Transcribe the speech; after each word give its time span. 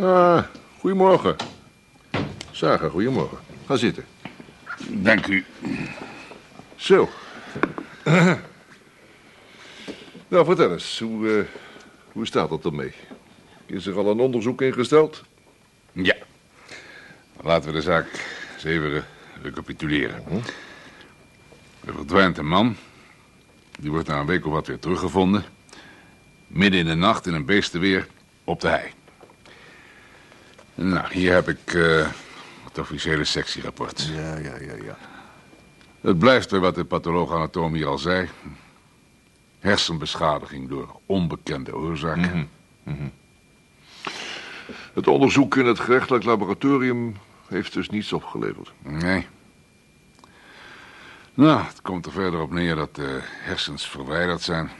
Ah, 0.00 0.44
goedemorgen. 0.78 1.36
Zager, 2.50 2.90
goedemorgen. 2.90 3.38
Ga 3.66 3.76
zitten. 3.76 4.04
Dank 4.88 5.26
u. 5.26 5.44
Zo. 6.76 7.08
nou, 10.28 10.44
vertel 10.44 10.72
eens, 10.72 10.98
hoe, 10.98 11.38
eh, 11.38 11.44
hoe 12.12 12.26
staat 12.26 12.50
het 12.50 12.64
ermee? 12.64 12.92
Is 13.66 13.86
er 13.86 13.96
al 13.96 14.10
een 14.10 14.20
onderzoek 14.20 14.62
ingesteld? 14.62 15.22
Ja. 15.92 16.14
Laten 17.42 17.68
we 17.68 17.74
de 17.76 17.82
zaak 17.82 18.06
eens 18.54 18.64
even 18.64 18.90
re- 18.90 19.04
recapituleren. 19.42 20.24
Er 21.84 21.94
verdwijnt 21.94 22.38
een 22.38 22.48
man. 22.48 22.76
Die 23.78 23.90
wordt 23.90 24.08
na 24.08 24.20
een 24.20 24.26
week 24.26 24.46
of 24.46 24.52
wat 24.52 24.66
weer 24.66 24.78
teruggevonden. 24.78 25.44
Midden 26.46 26.80
in 26.80 26.86
de 26.86 26.94
nacht 26.94 27.26
in 27.26 27.34
een 27.34 27.44
beestenweer 27.44 28.06
op 28.44 28.60
de 28.60 28.68
hei. 28.68 28.90
Nou, 30.74 31.12
hier 31.12 31.32
heb 31.32 31.48
ik 31.48 31.74
eh, 31.74 32.08
het 32.64 32.78
officiële 32.78 33.24
sectierapport. 33.24 34.10
Ja, 34.14 34.36
ja, 34.36 34.56
ja, 34.60 34.74
ja. 34.84 34.98
Het 36.00 36.18
blijft 36.18 36.50
bij 36.50 36.58
wat 36.58 36.74
de 36.74 36.84
patholoog-anatoom 36.84 37.74
hier 37.74 37.86
al 37.86 37.98
zei. 37.98 38.28
Hersenbeschadiging 39.58 40.68
door 40.68 41.00
onbekende 41.06 41.76
oorzaak. 41.76 42.18
Het 44.94 45.06
onderzoek 45.06 45.56
in 45.56 45.66
het 45.66 45.80
gerechtelijk 45.80 46.24
laboratorium 46.24 47.16
heeft 47.48 47.72
dus 47.72 47.88
niets 47.88 48.12
opgeleverd. 48.12 48.72
Nee. 48.82 49.26
Nou, 51.34 51.62
het 51.64 51.82
komt 51.82 52.06
er 52.06 52.12
verder 52.12 52.40
op 52.40 52.52
neer 52.52 52.74
dat 52.74 52.94
de 52.94 53.18
hersens 53.22 53.88
verwijderd 53.88 54.42
zijn. 54.42 54.70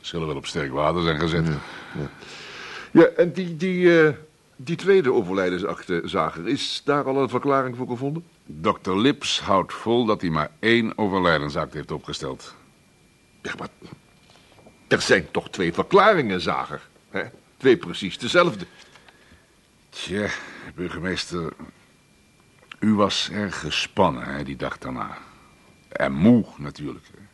Zullen 0.00 0.26
wel 0.26 0.36
op 0.36 0.46
sterk 0.46 0.72
water 0.72 1.02
zijn 1.02 1.18
gezet. 1.18 1.48
Ja, 2.90 3.04
en 3.04 3.32
die, 3.32 3.56
die, 3.56 4.06
eh, 4.06 4.14
die 4.56 4.76
tweede 4.76 5.12
overlijdensakte, 5.12 6.02
Zager, 6.04 6.48
is 6.48 6.82
daar 6.84 7.04
al 7.04 7.22
een 7.22 7.28
verklaring 7.28 7.76
voor 7.76 7.88
gevonden? 7.88 8.24
Dr. 8.46 8.92
Lips 8.92 9.40
houdt 9.40 9.74
vol 9.74 10.04
dat 10.04 10.20
hij 10.20 10.30
maar 10.30 10.50
één 10.58 10.98
overlijdensakte 10.98 11.76
heeft 11.76 11.90
opgesteld. 11.90 12.54
Ja, 13.42 13.52
maar 13.58 13.68
er 14.88 15.00
zijn 15.00 15.30
toch 15.30 15.50
twee 15.50 15.72
verklaringen, 15.72 16.40
Zager? 16.40 16.88
Hè? 17.10 17.22
Twee 17.56 17.76
precies 17.76 18.18
dezelfde. 18.18 18.66
Tja, 19.88 20.28
burgemeester, 20.74 21.52
u 22.78 22.94
was 22.94 23.30
erg 23.30 23.60
gespannen 23.60 24.24
hè, 24.24 24.44
die 24.44 24.56
dag 24.56 24.78
daarna. 24.78 25.18
En 25.88 26.12
moe 26.12 26.44
natuurlijk. 26.56 27.06
hè. 27.12 27.24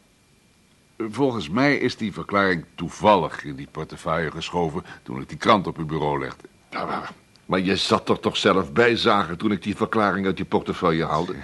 Volgens 1.10 1.48
mij 1.48 1.76
is 1.76 1.96
die 1.96 2.12
verklaring 2.12 2.64
toevallig 2.74 3.44
in 3.44 3.56
die 3.56 3.68
portefeuille 3.70 4.30
geschoven 4.30 4.84
toen 5.02 5.20
ik 5.20 5.28
die 5.28 5.38
krant 5.38 5.66
op 5.66 5.78
uw 5.78 5.86
bureau 5.86 6.18
legde. 6.18 6.48
Ja, 6.72 6.84
maar, 6.84 7.12
maar 7.46 7.60
je 7.60 7.76
zat 7.76 8.08
er 8.08 8.20
toch 8.20 8.36
zelf 8.36 8.72
bij, 8.72 8.96
Zager, 8.96 9.36
toen 9.36 9.52
ik 9.52 9.62
die 9.62 9.76
verklaring 9.76 10.26
uit 10.26 10.38
je 10.38 10.44
portefeuille 10.44 11.04
haalde? 11.06 11.34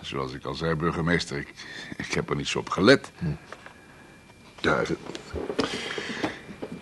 Zoals 0.00 0.32
ik 0.32 0.44
al 0.44 0.54
zei, 0.54 0.74
burgemeester, 0.74 1.38
ik, 1.38 1.52
ik 1.96 2.12
heb 2.14 2.30
er 2.30 2.36
niet 2.36 2.48
zo 2.48 2.58
op 2.58 2.68
gelet. 2.70 3.10
Ja, 4.60 4.76
dat- 4.76 4.96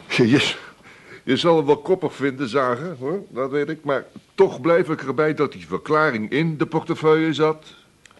je, 0.08 0.54
je 1.24 1.36
zal 1.36 1.56
hem 1.56 1.66
wel 1.66 1.78
koppig 1.78 2.14
vinden, 2.14 2.48
Zager, 2.48 2.96
hoor, 2.98 3.22
dat 3.28 3.50
weet 3.50 3.68
ik. 3.68 3.84
Maar 3.84 4.04
toch 4.34 4.60
blijf 4.60 4.88
ik 4.88 5.02
erbij 5.02 5.34
dat 5.34 5.52
die 5.52 5.66
verklaring 5.66 6.30
in 6.30 6.56
de 6.58 6.66
portefeuille 6.66 7.32
zat 7.32 7.74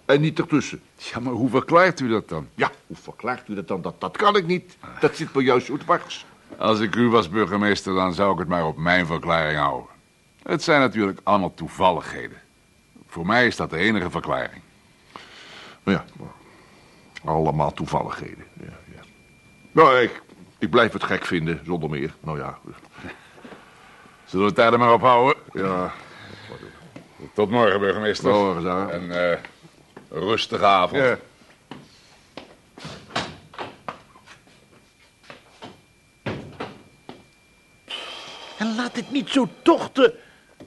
en 0.05 0.21
niet 0.21 0.39
ertussen. 0.39 0.81
Ja, 0.97 1.21
maar 1.21 1.33
hoe 1.33 1.51
verklaart 1.51 2.01
u 2.01 2.09
dat 2.09 2.29
dan? 2.29 2.49
Ja, 2.55 2.71
hoe 2.87 2.97
verklaart 2.97 3.49
u 3.49 3.55
dat 3.55 3.69
dan? 3.69 3.83
Dat, 3.83 4.01
dat 4.01 4.17
kan 4.17 4.37
ik 4.37 4.47
niet. 4.47 4.77
Dat 5.01 5.17
zit 5.17 5.35
me 5.35 5.43
juist 5.43 5.67
zo 5.67 5.77
dwars. 5.77 6.27
Als 6.59 6.81
ik 6.81 6.95
u 6.97 7.09
was 7.09 7.29
burgemeester, 7.29 7.95
dan 7.95 8.15
zou 8.15 8.33
ik 8.33 8.39
het 8.39 8.49
maar 8.49 8.67
op 8.67 8.77
mijn 8.77 9.07
verklaring 9.07 9.59
houden. 9.59 9.91
Het 10.43 10.63
zijn 10.63 10.81
natuurlijk 10.81 11.21
allemaal 11.23 11.55
toevalligheden. 11.55 12.41
Voor 13.07 13.27
mij 13.27 13.47
is 13.47 13.57
dat 13.57 13.71
de 13.71 13.77
enige 13.77 14.11
verklaring. 14.11 14.63
Ja, 15.85 16.05
allemaal 17.25 17.73
toevalligheden. 17.73 18.45
Ja, 18.53 18.77
ja. 18.95 19.01
Nou, 19.73 19.97
ik, 19.97 20.23
ik 20.59 20.71
blijf 20.71 20.93
het 20.93 21.05
gek 21.05 21.25
vinden, 21.25 21.61
zonder 21.65 21.91
meer. 21.91 22.15
Nou 22.21 22.39
ja, 22.39 22.59
Zullen 24.25 24.45
we 24.45 24.51
het 24.53 24.57
daar 24.57 24.71
dan 24.71 24.81
maar 24.81 24.93
op 24.93 25.01
houden? 25.01 25.43
ja. 25.53 25.93
Tot 27.35 27.51
morgen, 27.51 27.81
burgemeester. 27.81 28.33
Tot 28.33 28.55
morgen. 28.55 28.91
En 28.91 29.31
eh, 29.31 29.39
rustige 30.11 30.65
avond. 30.65 31.03
ja. 31.03 31.17
Laat 38.77 38.97
het 38.97 39.11
niet 39.11 39.29
zo 39.29 39.49
tochten. 39.63 40.13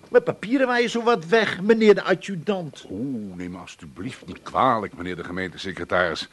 Mijn 0.09 0.23
papieren 0.23 0.67
waaien 0.67 0.89
zo 0.89 1.03
wat 1.03 1.25
weg, 1.25 1.61
meneer 1.61 1.95
de 1.95 2.03
adjudant. 2.03 2.85
Oeh, 2.89 3.35
neem 3.35 3.51
me 3.51 3.57
alstublieft 3.57 4.25
niet 4.25 4.41
kwalijk, 4.41 4.97
meneer 4.97 5.15
de 5.15 5.23
gemeentesecretaris. 5.23 6.29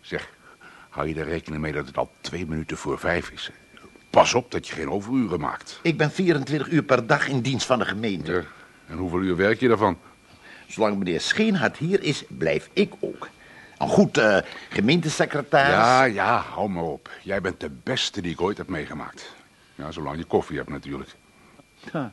Zeg, 0.00 0.28
hou 0.88 1.08
je 1.08 1.14
er 1.14 1.24
rekening 1.24 1.62
mee 1.62 1.72
dat 1.72 1.86
het 1.86 1.96
al 1.96 2.10
twee 2.20 2.46
minuten 2.46 2.76
voor 2.76 2.98
vijf 2.98 3.30
is? 3.30 3.50
Pas 4.10 4.34
op 4.34 4.50
dat 4.50 4.68
je 4.68 4.74
geen 4.74 4.90
overuren 4.90 5.40
maakt. 5.40 5.78
Ik 5.82 5.96
ben 5.96 6.10
24 6.10 6.68
uur 6.68 6.82
per 6.82 7.06
dag 7.06 7.28
in 7.28 7.40
dienst 7.40 7.66
van 7.66 7.78
de 7.78 7.84
gemeente. 7.84 8.32
Ja, 8.32 8.42
En 8.86 8.96
hoeveel 8.96 9.20
uur 9.20 9.36
werk 9.36 9.60
je 9.60 9.68
daarvan? 9.68 9.98
Zolang 10.66 10.98
meneer 10.98 11.20
Scheenhard 11.20 11.76
hier 11.76 12.02
is, 12.02 12.24
blijf 12.28 12.68
ik 12.72 12.92
ook. 13.00 13.28
Een 13.78 13.88
goed 13.88 14.18
eh, 14.18 14.38
gemeentesecretaris. 14.70 15.74
Ja, 15.74 16.04
ja, 16.04 16.36
hou 16.38 16.68
maar 16.68 16.82
op. 16.82 17.10
Jij 17.22 17.40
bent 17.40 17.60
de 17.60 17.70
beste 17.82 18.20
die 18.20 18.32
ik 18.32 18.40
ooit 18.40 18.58
heb 18.58 18.68
meegemaakt. 18.68 19.34
Ja, 19.74 19.90
zolang 19.90 20.18
je 20.18 20.24
koffie 20.24 20.56
hebt 20.56 20.68
natuurlijk. 20.68 21.14
Ja. 21.92 22.12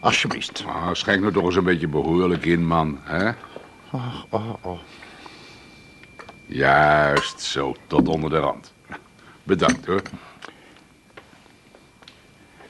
Alsjeblieft. 0.00 0.64
Ah, 0.66 0.92
schenk 0.92 1.20
nou 1.20 1.32
toch 1.32 1.44
eens 1.44 1.56
een 1.56 1.64
beetje 1.64 1.88
behoorlijk 1.88 2.44
in, 2.44 2.66
man. 2.66 2.98
Hè? 3.02 3.30
Oh, 3.90 4.22
oh, 4.28 4.54
oh. 4.60 4.78
Juist, 6.46 7.40
zo, 7.40 7.74
tot 7.86 8.08
onder 8.08 8.30
de 8.30 8.38
rand. 8.38 8.72
Bedankt, 9.42 9.86
hoor. 9.86 10.02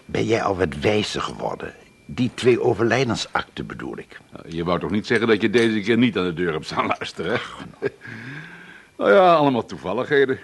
Ben 0.04 0.24
jij 0.24 0.42
al 0.42 0.56
wat 0.56 0.74
wijzer 0.74 1.20
geworden? 1.20 1.74
Die 2.14 2.30
twee 2.34 2.60
overlijdensakten 2.60 3.66
bedoel 3.66 3.98
ik. 3.98 4.20
Je 4.48 4.64
wou 4.64 4.78
toch 4.78 4.90
niet 4.90 5.06
zeggen 5.06 5.28
dat 5.28 5.40
je 5.40 5.50
deze 5.50 5.80
keer 5.80 5.98
niet 5.98 6.16
aan 6.16 6.24
de 6.24 6.34
deur 6.34 6.52
hebt 6.52 6.66
staan 6.66 6.86
luisteren, 6.86 7.32
hè? 7.32 7.88
nou 8.98 9.12
ja, 9.12 9.34
allemaal 9.34 9.64
toevalligheden. 9.64 10.38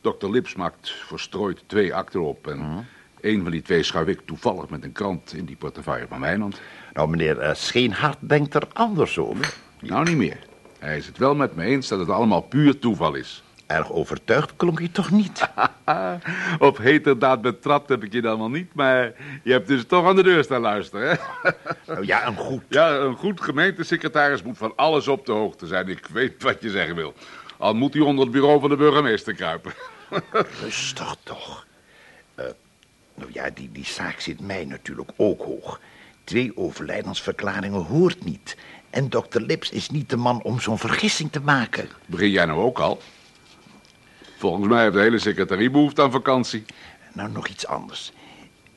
Dokter 0.00 0.30
Lips 0.30 0.54
maakt 0.54 0.90
verstrooid 0.90 1.62
twee 1.66 1.94
akten 1.94 2.22
op... 2.22 2.46
en 2.46 2.86
een 3.20 3.42
van 3.42 3.50
die 3.50 3.62
twee 3.62 3.82
schuif 3.82 4.06
ik 4.06 4.20
toevallig 4.24 4.68
met 4.68 4.84
een 4.84 4.92
krant 4.92 5.34
in 5.34 5.44
die 5.44 5.56
portefeuille 5.56 6.06
van 6.08 6.20
Wijnand. 6.20 6.60
Nou, 6.92 7.08
meneer 7.08 7.38
eh, 7.38 7.54
Scheenhard 7.54 8.18
denkt 8.20 8.54
er 8.54 8.68
anders 8.72 9.18
over. 9.18 9.54
Nou, 9.80 10.04
niet 10.04 10.16
meer. 10.16 10.38
Hij 10.78 10.96
is 10.96 11.06
het 11.06 11.18
wel 11.18 11.34
met 11.34 11.54
me 11.54 11.64
eens 11.64 11.88
dat 11.88 11.98
het 11.98 12.08
allemaal 12.08 12.40
puur 12.40 12.78
toeval 12.78 13.14
is. 13.14 13.42
Erg 13.68 13.92
overtuigd 13.92 14.56
klonk 14.56 14.80
je 14.80 14.90
toch 14.90 15.10
niet? 15.10 15.48
Op 16.58 16.78
heterdaad 16.78 17.40
betrapt 17.42 17.88
heb 17.88 18.04
ik 18.04 18.12
je 18.12 18.20
dan 18.20 18.38
wel 18.38 18.50
niet, 18.50 18.74
maar 18.74 19.12
je 19.42 19.52
hebt 19.52 19.68
dus 19.68 19.86
toch 19.86 20.06
aan 20.06 20.16
de 20.16 20.22
deur 20.22 20.44
staan 20.44 20.60
luisteren, 20.60 21.08
hè? 21.08 21.50
Nou 21.86 22.06
ja, 22.06 22.26
een 22.26 22.36
goed. 22.36 22.62
Ja, 22.68 22.90
een 22.94 23.16
goed 23.16 23.40
gemeentesecretaris 23.40 24.42
moet 24.42 24.58
van 24.58 24.72
alles 24.76 25.08
op 25.08 25.26
de 25.26 25.32
hoogte 25.32 25.66
zijn. 25.66 25.88
Ik 25.88 26.06
weet 26.06 26.42
wat 26.42 26.62
je 26.62 26.70
zeggen 26.70 26.94
wil. 26.94 27.14
Al 27.56 27.74
moet 27.74 27.94
hij 27.94 28.02
onder 28.02 28.24
het 28.24 28.32
bureau 28.32 28.60
van 28.60 28.70
de 28.70 28.76
burgemeester 28.76 29.34
kruipen. 29.34 29.72
Rustig 30.62 31.16
toch. 31.22 31.66
Eh, 32.34 32.44
nou 33.14 33.30
ja, 33.32 33.50
die, 33.54 33.72
die 33.72 33.86
zaak 33.86 34.20
zit 34.20 34.40
mij 34.40 34.64
natuurlijk 34.64 35.10
ook 35.16 35.42
hoog. 35.42 35.80
Twee 36.24 36.56
overlijdensverklaringen 36.56 37.84
hoort 37.84 38.24
niet. 38.24 38.56
En 38.90 39.08
dokter 39.08 39.40
Lips 39.40 39.70
is 39.70 39.90
niet 39.90 40.10
de 40.10 40.16
man 40.16 40.42
om 40.42 40.60
zo'n 40.60 40.78
vergissing 40.78 41.32
te 41.32 41.40
maken. 41.40 41.88
Begin 42.06 42.30
jij 42.30 42.44
nou 42.44 42.60
ook 42.60 42.78
al? 42.78 43.00
Volgens 44.38 44.68
mij 44.68 44.82
heeft 44.82 44.94
de 44.94 45.00
hele 45.00 45.18
secretarie 45.18 45.70
behoefte 45.70 46.02
aan 46.02 46.10
vakantie. 46.10 46.64
Nou, 47.12 47.30
nog 47.30 47.48
iets 47.48 47.66
anders. 47.66 48.12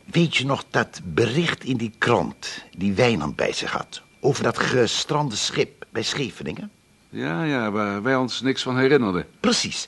Weet 0.05 0.35
je 0.35 0.45
nog 0.45 0.63
dat 0.69 1.01
bericht 1.03 1.63
in 1.63 1.77
die 1.77 1.93
krant 1.97 2.63
die 2.77 2.93
Wijnand 2.93 3.35
bij 3.35 3.53
zich 3.53 3.71
had... 3.71 4.01
over 4.19 4.43
dat 4.43 4.59
gestrande 4.59 5.35
schip 5.35 5.85
bij 5.89 6.01
Scheveningen? 6.01 6.71
Ja, 7.09 7.43
ja, 7.43 7.71
waar 7.71 8.01
wij 8.01 8.15
ons 8.15 8.41
niks 8.41 8.61
van 8.61 8.77
herinnerden. 8.77 9.25
Precies. 9.39 9.87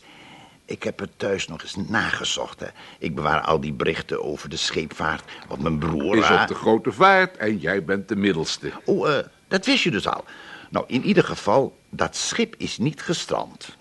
Ik 0.65 0.83
heb 0.83 0.99
het 0.99 1.11
thuis 1.17 1.47
nog 1.47 1.61
eens 1.61 1.75
nagezocht. 1.75 2.59
Hè. 2.59 2.67
Ik 2.99 3.15
bewaar 3.15 3.41
al 3.41 3.59
die 3.59 3.73
berichten 3.73 4.23
over 4.23 4.49
de 4.49 4.57
scheepvaart. 4.57 5.23
Want 5.47 5.61
mijn 5.61 5.77
broer... 5.77 6.17
Is 6.17 6.23
ah, 6.23 6.41
op 6.41 6.47
de 6.47 6.55
grote 6.55 6.91
vaart 6.91 7.37
en 7.37 7.57
jij 7.57 7.83
bent 7.83 8.07
de 8.07 8.15
middelste. 8.15 8.71
Oh, 8.85 9.09
eh, 9.09 9.25
dat 9.47 9.65
wist 9.65 9.83
je 9.83 9.91
dus 9.91 10.07
al. 10.07 10.23
Nou, 10.69 10.85
in 10.87 11.03
ieder 11.03 11.23
geval, 11.23 11.77
dat 11.89 12.15
schip 12.15 12.55
is 12.57 12.77
niet 12.77 13.01
gestrand. 13.01 13.77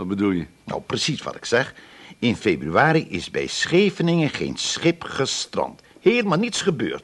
Wat 0.00 0.08
bedoel 0.08 0.30
je? 0.30 0.46
Nou, 0.64 0.82
precies 0.82 1.22
wat 1.22 1.36
ik 1.36 1.44
zeg. 1.44 1.74
In 2.18 2.36
februari 2.36 3.08
is 3.08 3.30
bij 3.30 3.46
Scheveningen 3.46 4.30
geen 4.30 4.56
schip 4.56 5.04
gestrand. 5.04 5.80
Helemaal 6.00 6.38
niets 6.38 6.62
gebeurd. 6.62 7.02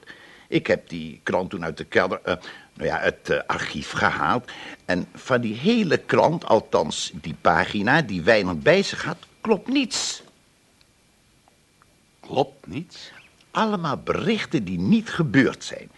Ik 0.48 0.66
heb 0.66 0.88
die 0.88 1.20
krant 1.22 1.50
toen 1.50 1.64
uit 1.64 1.76
de 1.76 1.84
kelder... 1.84 2.20
eh, 2.22 2.34
nou 2.74 2.88
ja, 2.88 2.98
het 2.98 3.30
eh, 3.30 3.38
archief 3.46 3.90
gehaald. 3.90 4.50
En 4.84 5.06
van 5.14 5.40
die 5.40 5.54
hele 5.54 5.98
krant, 5.98 6.44
althans 6.44 7.12
die 7.14 7.34
pagina 7.40 8.02
die 8.02 8.22
Wijnand 8.22 8.62
bij 8.62 8.82
zich 8.82 9.04
had, 9.04 9.18
klopt 9.40 9.68
niets. 9.68 10.22
Klopt 12.20 12.66
niets. 12.66 13.12
Allemaal 13.50 13.96
berichten 13.96 14.64
die 14.64 14.78
niet 14.78 15.10
gebeurd 15.10 15.64
zijn. 15.64 15.90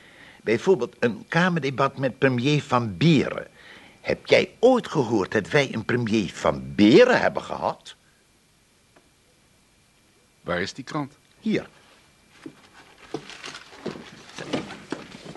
Bijvoorbeeld 0.42 0.96
een 0.98 1.24
kamerdebat 1.28 1.98
met 1.98 2.18
premier 2.18 2.62
Van 2.62 2.96
Beren. 2.96 3.46
Heb 4.08 4.26
jij 4.26 4.50
ooit 4.58 4.88
gehoord 4.88 5.32
dat 5.32 5.48
wij 5.48 5.74
een 5.74 5.84
premier 5.84 6.30
Van 6.32 6.74
Beren 6.74 7.20
hebben 7.20 7.42
gehad? 7.42 7.96
Waar 10.40 10.60
is 10.60 10.72
die 10.72 10.84
krant? 10.84 11.18
Hier. 11.40 11.68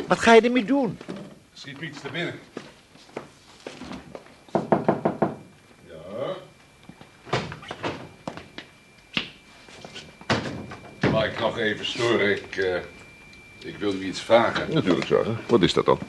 Wat 0.08 0.20
ga 0.20 0.34
je 0.34 0.42
ermee 0.42 0.66
doen? 0.66 0.98
Schiet 1.54 1.82
iets 1.82 2.02
naar 2.02 2.12
binnen. 2.12 2.40
Ja. 5.88 6.36
Mag 11.12 11.26
ik 11.26 11.40
nog 11.40 11.58
even 11.58 11.86
storen? 11.86 12.32
Ik, 12.32 12.56
eh, 12.58 12.76
ik 13.60 13.78
wil 13.78 13.94
u 13.94 14.06
iets 14.06 14.22
vragen. 14.22 14.74
Natuurlijk, 14.74 15.08
Zager. 15.08 15.40
Wat 15.48 15.62
is 15.62 15.74
dat 15.74 15.86
dan? 15.86 16.00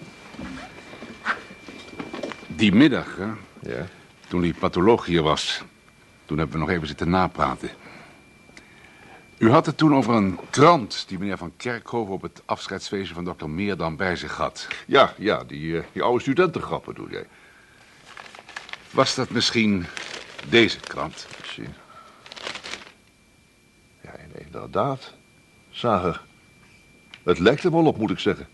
Die 2.62 2.72
middag, 2.72 3.16
hè, 3.16 3.24
Ja. 3.72 3.86
toen 4.28 4.40
die 4.40 4.54
patholoog 4.54 5.06
hier 5.06 5.22
was... 5.22 5.62
toen 6.24 6.38
hebben 6.38 6.56
we 6.56 6.62
nog 6.62 6.70
even 6.74 6.86
zitten 6.86 7.10
napraten. 7.10 7.70
U 9.38 9.50
had 9.50 9.66
het 9.66 9.76
toen 9.76 9.94
over 9.94 10.14
een 10.14 10.38
krant 10.50 11.04
die 11.08 11.18
meneer 11.18 11.38
Van 11.38 11.52
Kerkhoven... 11.56 12.14
op 12.14 12.22
het 12.22 12.42
afscheidsfeestje 12.44 13.14
van 13.14 13.24
dokter 13.24 13.50
Meerdam 13.50 13.96
bij 13.96 14.16
zich 14.16 14.36
had. 14.36 14.68
Ja, 14.86 15.14
ja, 15.18 15.44
die, 15.44 15.78
eh, 15.78 15.84
die 15.92 16.02
oude 16.02 16.20
studentengrappen 16.20 16.94
doe 16.94 17.10
jij. 17.10 17.26
Was 18.90 19.14
dat 19.14 19.30
misschien 19.30 19.86
deze 20.48 20.80
krant? 20.80 21.26
Zien. 21.44 21.74
Ja, 24.00 24.12
inderdaad. 24.44 25.12
Zager. 25.70 26.22
Het 27.22 27.38
lijkt 27.38 27.64
er 27.64 27.70
wel 27.70 27.86
op, 27.86 27.98
moet 27.98 28.10
ik 28.10 28.18
zeggen. 28.18 28.48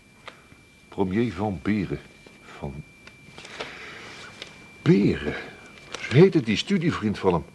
Premier 0.87 1.33
van 1.33 1.59
Beren. 1.63 1.99
Van 2.57 2.83
Beren. 4.89 5.35
Zo 5.99 6.13
heette 6.13 6.41
die 6.41 6.57
studievriend 6.57 7.19
van 7.19 7.33
hem. 7.33 7.45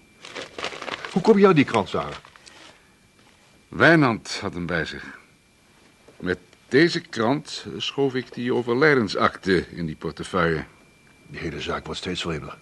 Hoe 1.13 1.23
kom 1.23 1.39
je 1.39 1.47
aan 1.47 1.55
die 1.55 1.65
krant, 1.65 1.89
Zager? 1.89 2.21
Wijnand 3.69 4.39
had 4.41 4.55
hem 4.55 4.67
bij 4.67 4.85
zich. 4.85 5.19
Met 6.17 6.39
deze 6.69 7.01
krant 7.01 7.67
schoof 7.77 8.15
ik 8.15 8.35
die 8.35 8.55
overlijdensakte 8.55 9.65
in 9.71 9.87
die 9.87 9.97
portefeuille. 9.97 10.65
Die 11.27 11.41
hele 11.41 11.61
zaak 11.61 11.85
wordt 11.85 12.01
steeds 12.01 12.23
vreemder. 12.23 12.59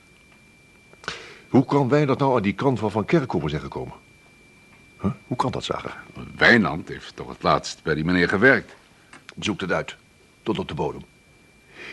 Hoe 1.48 1.64
kan 1.64 1.88
wij 1.88 2.06
dat 2.06 2.18
nou 2.18 2.36
aan 2.36 2.42
die 2.42 2.54
krant 2.54 2.78
van 2.78 2.90
Van 2.90 3.04
Kerkhoven 3.04 3.50
zijn 3.50 3.62
gekomen? 3.62 3.94
Huh? 5.00 5.10
Hoe 5.26 5.36
kan 5.36 5.50
dat, 5.50 5.64
Zager? 5.64 5.96
Wijnand 6.36 6.88
heeft 6.88 7.16
toch 7.16 7.28
het 7.28 7.42
laatst 7.42 7.82
bij 7.82 7.94
die 7.94 8.04
meneer 8.04 8.28
gewerkt. 8.28 8.74
Zoek 9.38 9.60
het 9.60 9.72
uit. 9.72 9.96
Tot 10.42 10.58
op 10.58 10.68
de 10.68 10.74
bodem. 10.74 11.04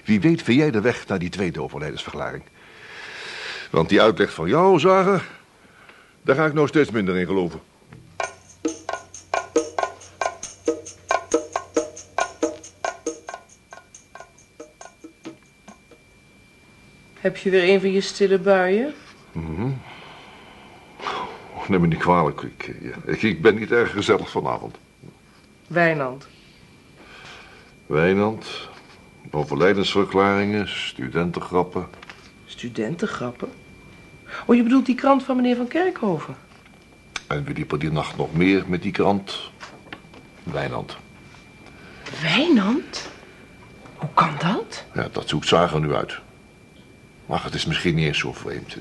Wie 0.06 0.22
weet 0.22 0.42
vind 0.42 0.60
jij 0.60 0.72
de 0.72 0.81
weg 0.81 1.08
naar 1.08 1.20
die 1.20 1.30
tweede 1.30 1.62
overlijdensverklaring. 1.62 2.44
Want 3.69 3.89
die 3.89 4.01
uitleg 4.01 4.33
van 4.33 4.48
jou, 4.48 4.80
Zager... 4.80 5.27
daar 6.21 6.36
ga 6.36 6.45
ik 6.45 6.54
nou 6.54 6.68
steeds 6.68 6.92
minder 6.92 7.18
in 7.18 7.25
geloven. 7.25 7.60
Heb 17.19 17.38
je 17.38 17.50
weer 17.50 17.69
een 17.69 17.80
van 17.80 17.92
je 17.92 18.01
stille 18.01 18.39
buien? 18.39 18.94
Neem 21.69 21.81
me 21.81 21.88
niet 21.88 22.00
kwalijk. 22.00 22.42
Ik, 22.42 22.68
eh, 22.68 23.13
ik, 23.13 23.21
ik 23.21 23.42
ben 23.42 23.56
niet 23.56 23.71
erg 23.71 23.92
gezellig 23.92 24.30
vanavond. 24.30 24.77
Wijnand. 25.68 26.27
Wijnand, 27.86 28.69
overlijdensverklaringen, 29.31 30.68
studentengrappen. 30.68 31.88
Studentengrappen? 32.60 33.50
Oh, 34.46 34.56
je 34.56 34.64
bedoelt 34.64 34.86
die 34.86 34.96
krant 34.96 35.24
van 35.24 35.36
meneer 35.36 35.56
Van 35.56 35.68
Kerkhoven? 35.68 36.36
En 37.28 37.44
wie 37.44 37.56
liep 37.56 37.72
er 37.72 37.80
die 37.80 37.92
nacht 37.92 38.18
nog 38.18 38.34
meer 38.34 38.64
met 38.68 38.82
die 38.82 38.92
krant? 38.92 39.52
Wijnand. 40.44 40.98
Wijnand? 42.22 43.10
Hoe 43.96 44.10
kan 44.14 44.36
dat? 44.40 44.86
Ja, 44.94 45.08
dat 45.12 45.30
zoekt 45.30 45.48
Zager 45.48 45.80
nu 45.80 45.94
uit. 45.94 46.20
Maar 47.26 47.44
het 47.44 47.54
is 47.54 47.66
misschien 47.66 47.96
niet 47.96 48.06
eens 48.06 48.20
zo 48.20 48.34
vreemd. 48.34 48.78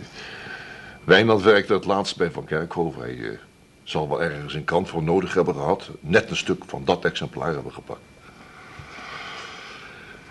Wijnand 1.04 1.42
werkte 1.42 1.72
het 1.72 1.84
laatst 1.84 2.16
bij 2.16 2.30
Van 2.30 2.44
Kerkhoven. 2.44 3.00
Hij 3.00 3.30
eh, 3.30 3.38
zal 3.82 4.08
wel 4.08 4.22
ergens 4.22 4.54
een 4.54 4.64
krant 4.64 4.88
voor 4.88 5.02
nodig 5.02 5.34
hebben 5.34 5.54
gehad. 5.54 5.90
Net 6.00 6.30
een 6.30 6.36
stuk 6.36 6.62
van 6.66 6.84
dat 6.84 7.04
exemplaar 7.04 7.52
hebben 7.52 7.72
gepakt. 7.72 8.00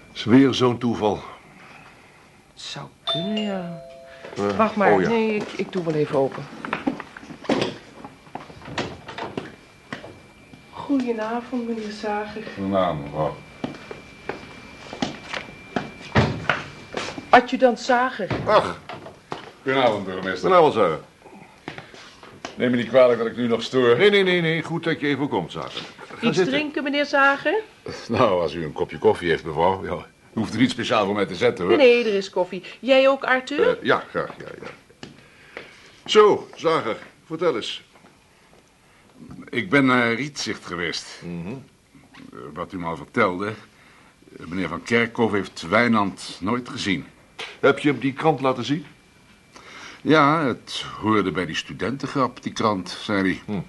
Het 0.07 0.17
is 0.17 0.23
weer 0.23 0.53
zo'n 0.53 0.77
toeval. 0.77 1.23
Het 2.53 2.61
zou 2.61 2.87
kunnen, 3.23 3.41
ja. 3.43 3.81
Eh, 4.37 4.57
Wacht 4.57 4.75
maar, 4.75 4.91
oh 4.93 5.01
ja. 5.01 5.09
nee, 5.09 5.35
ik, 5.35 5.51
ik 5.55 5.71
doe 5.71 5.83
wel 5.83 5.93
even 5.93 6.17
open. 6.17 6.43
Goedenavond, 10.71 11.67
meneer 11.67 11.91
Zager. 11.91 12.41
Naam, 12.69 13.01
mevrouw. 13.01 13.35
Adjudant 17.29 17.79
Zager. 17.79 18.27
Ach, 18.45 18.79
Goedenavond, 19.63 20.05
burgemeester. 20.05 20.49
vanavond 20.49 20.73
Zager. 20.73 20.99
Neem 22.55 22.71
me 22.71 22.77
niet 22.77 22.87
kwalijk 22.87 23.17
dat 23.19 23.27
ik 23.27 23.37
nu 23.37 23.47
nog 23.47 23.61
stoor. 23.63 23.97
Nee, 23.97 24.09
nee, 24.09 24.23
nee, 24.23 24.41
nee. 24.41 24.61
Goed 24.63 24.83
dat 24.83 24.99
je 24.99 25.07
even 25.07 25.27
komt, 25.29 25.51
Zager. 25.51 25.81
Ga 25.97 26.27
Iets 26.27 26.37
zitten. 26.37 26.53
drinken, 26.53 26.83
meneer 26.83 27.05
Zager? 27.05 27.61
Nou, 28.07 28.41
als 28.41 28.53
u 28.53 28.63
een 28.63 28.73
kopje 28.73 28.97
koffie 28.97 29.29
heeft, 29.29 29.43
mevrouw... 29.45 29.83
Ja, 29.85 30.05
u 30.37 30.39
hoeft 30.39 30.53
er 30.53 30.59
niet 30.59 30.71
speciaal 30.71 31.05
voor 31.05 31.13
mij 31.15 31.25
te 31.25 31.35
zetten, 31.35 31.65
hoor. 31.65 31.77
Nee, 31.77 32.05
er 32.05 32.13
is 32.13 32.29
koffie. 32.29 32.63
Jij 32.79 33.09
ook, 33.09 33.23
Arthur? 33.23 33.77
Eh, 33.77 33.83
ja, 33.83 34.03
graag, 34.09 34.29
ja, 34.37 34.45
ja. 34.61 34.67
Zo, 36.05 36.47
Zager, 36.55 36.97
vertel 37.25 37.55
eens. 37.55 37.83
Ik 39.49 39.69
ben 39.69 39.85
naar 39.85 40.13
Rietzicht 40.13 40.65
geweest. 40.65 41.05
Mhm. 41.23 41.47
Eh, 41.47 42.39
Wat 42.53 42.73
u 42.73 42.77
me 42.79 42.85
al 42.85 42.95
vertelde... 42.97 43.47
eh, 44.39 44.45
Meneer 44.45 44.67
Van 44.67 44.83
Kerkhoven 44.83 45.37
heeft 45.37 45.61
Wijnand 45.69 46.37
nooit 46.41 46.69
gezien. 46.69 47.05
Heb 47.59 47.79
je 47.79 47.89
hem 47.91 47.99
die 47.99 48.13
krant 48.13 48.41
laten 48.41 48.63
zien? 48.65 48.85
Ja, 50.01 50.45
het 50.45 50.85
hoorde 51.01 51.31
bij 51.31 51.45
die 51.45 51.55
studentengrap, 51.55 52.43
die 52.43 52.53
krant, 52.53 52.89
zei 53.01 53.21
hij. 53.21 53.41
Hm. 53.45 53.59